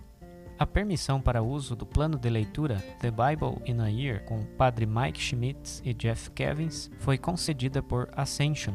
A 0.59 0.67
permissão 0.67 1.21
para 1.21 1.45
uso 1.45 1.77
do 1.77 1.87
plano 1.87 2.19
de 2.19 2.29
leitura 2.29 2.83
The 2.99 3.13
Bible 3.13 3.63
in 3.65 3.81
a 3.81 3.87
Year 3.87 4.25
com 4.25 4.43
Padre 4.43 4.85
Mike 4.85 5.21
Schmitz 5.21 5.81
e 5.85 5.95
Jeff 5.95 6.29
Kevins 6.33 6.91
foi 6.99 7.17
concedida 7.17 7.81
por 7.81 8.09
Ascension. 8.17 8.75